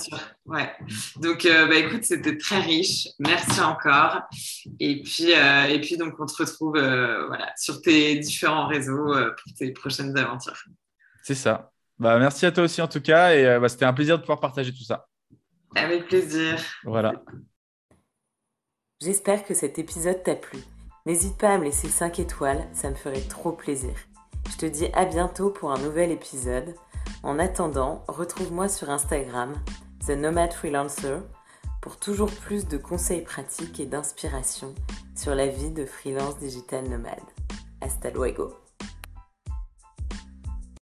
[0.45, 0.71] ouais.
[1.17, 3.07] Donc, euh, bah, écoute, c'était très riche.
[3.19, 4.21] Merci encore.
[4.79, 9.53] Et puis, euh, et puis donc, on te retrouve voilà, sur tes différents réseaux pour
[9.57, 10.63] tes prochaines aventures.
[11.23, 11.71] C'est ça.
[11.99, 13.35] Bah, merci à toi aussi, en tout cas.
[13.35, 15.07] Et bah, c'était un plaisir de pouvoir partager tout ça.
[15.75, 16.61] Avec plaisir.
[16.83, 17.13] Voilà.
[19.01, 20.59] J'espère que cet épisode t'a plu.
[21.05, 23.93] N'hésite pas à me laisser 5 étoiles, ça me ferait trop plaisir.
[24.49, 26.75] Je te dis à bientôt pour un nouvel épisode.
[27.23, 29.53] En attendant, retrouve-moi sur Instagram,
[30.05, 31.19] The Nomad Freelancer,
[31.81, 34.73] pour toujours plus de conseils pratiques et d'inspiration
[35.15, 37.19] sur la vie de freelance digital nomade.
[37.81, 38.62] Hasta luego!